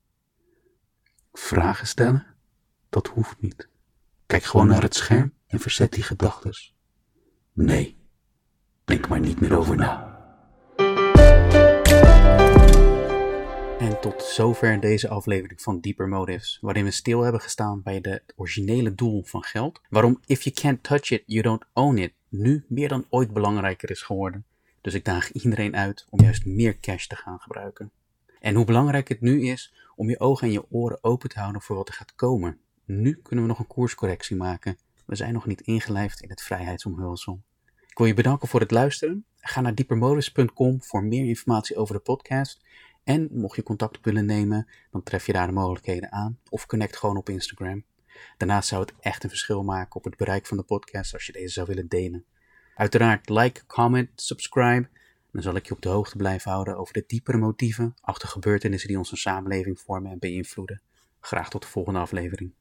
Vragen 1.32 1.86
stellen? 1.86 2.26
Dat 2.88 3.06
hoeft 3.06 3.40
niet. 3.40 3.68
Kijk 4.26 4.42
gewoon 4.42 4.66
naar 4.66 4.82
het 4.82 4.94
scherm 4.94 5.32
en 5.46 5.60
verzet 5.60 5.92
die 5.92 6.02
gedachtes. 6.02 6.74
Nee, 7.52 7.96
denk 8.84 9.08
maar 9.08 9.20
niet 9.20 9.40
meer 9.40 9.56
over 9.56 9.76
na. 9.76 10.18
En 13.78 14.00
tot 14.00 14.22
zover 14.22 14.80
deze 14.80 15.08
aflevering 15.08 15.62
van 15.62 15.80
Deeper 15.80 16.08
Motives, 16.08 16.58
waarin 16.60 16.84
we 16.84 16.90
stil 16.90 17.20
hebben 17.20 17.40
gestaan 17.40 17.82
bij 17.82 17.98
het 18.02 18.32
originele 18.36 18.94
doel 18.94 19.22
van 19.22 19.42
geld. 19.42 19.80
Waarom 19.88 20.20
if 20.26 20.42
you 20.42 20.54
can't 20.54 20.82
touch 20.82 21.10
it, 21.10 21.22
you 21.26 21.42
don't 21.42 21.64
own 21.72 21.96
it, 21.96 22.12
nu 22.28 22.64
meer 22.68 22.88
dan 22.88 23.06
ooit 23.08 23.32
belangrijker 23.32 23.90
is 23.90 24.02
geworden. 24.02 24.46
Dus 24.88 24.96
ik 24.96 25.04
daag 25.04 25.32
iedereen 25.32 25.76
uit 25.76 26.06
om 26.10 26.20
juist 26.20 26.44
meer 26.44 26.80
cash 26.80 27.06
te 27.06 27.16
gaan 27.16 27.38
gebruiken. 27.38 27.90
En 28.40 28.54
hoe 28.54 28.64
belangrijk 28.64 29.08
het 29.08 29.20
nu 29.20 29.46
is 29.46 29.74
om 29.96 30.10
je 30.10 30.20
ogen 30.20 30.46
en 30.46 30.52
je 30.52 30.70
oren 30.70 31.04
open 31.04 31.28
te 31.28 31.38
houden 31.38 31.62
voor 31.62 31.76
wat 31.76 31.88
er 31.88 31.94
gaat 31.94 32.14
komen. 32.14 32.58
Nu 32.84 33.20
kunnen 33.22 33.44
we 33.44 33.50
nog 33.50 33.58
een 33.58 33.66
koerscorrectie 33.66 34.36
maken. 34.36 34.78
We 35.06 35.14
zijn 35.14 35.32
nog 35.32 35.46
niet 35.46 35.60
ingelijfd 35.60 36.20
in 36.20 36.28
het 36.30 36.42
vrijheidsomhulsel. 36.42 37.40
Ik 37.88 37.98
wil 37.98 38.06
je 38.06 38.14
bedanken 38.14 38.48
voor 38.48 38.60
het 38.60 38.70
luisteren. 38.70 39.24
Ga 39.36 39.60
naar 39.60 39.74
diepermodus.com 39.74 40.82
voor 40.82 41.04
meer 41.04 41.26
informatie 41.26 41.76
over 41.76 41.94
de 41.94 42.00
podcast. 42.00 42.64
En 43.04 43.28
mocht 43.32 43.56
je 43.56 43.62
contact 43.62 43.98
willen 44.02 44.26
nemen, 44.26 44.68
dan 44.90 45.02
tref 45.02 45.26
je 45.26 45.32
daar 45.32 45.46
de 45.46 45.52
mogelijkheden 45.52 46.12
aan. 46.12 46.38
Of 46.48 46.66
connect 46.66 46.96
gewoon 46.96 47.16
op 47.16 47.28
Instagram. 47.28 47.84
Daarnaast 48.36 48.68
zou 48.68 48.80
het 48.80 48.92
echt 49.00 49.22
een 49.22 49.28
verschil 49.28 49.62
maken 49.62 49.96
op 49.96 50.04
het 50.04 50.16
bereik 50.16 50.46
van 50.46 50.56
de 50.56 50.62
podcast 50.62 51.12
als 51.12 51.26
je 51.26 51.32
deze 51.32 51.52
zou 51.52 51.66
willen 51.66 51.88
delen. 51.88 52.24
Uiteraard 52.78 53.28
like, 53.28 53.66
comment, 53.66 54.08
subscribe. 54.14 54.88
Dan 55.32 55.42
zal 55.42 55.54
ik 55.54 55.66
je 55.66 55.74
op 55.74 55.82
de 55.82 55.88
hoogte 55.88 56.16
blijven 56.16 56.50
houden 56.50 56.76
over 56.76 56.94
de 56.94 57.04
diepere 57.06 57.36
motieven 57.36 57.94
achter 58.00 58.28
gebeurtenissen 58.28 58.88
die 58.88 58.98
onze 58.98 59.16
samenleving 59.16 59.80
vormen 59.80 60.10
en 60.10 60.18
beïnvloeden. 60.18 60.80
Graag 61.20 61.50
tot 61.50 61.62
de 61.62 61.68
volgende 61.68 61.98
aflevering. 61.98 62.52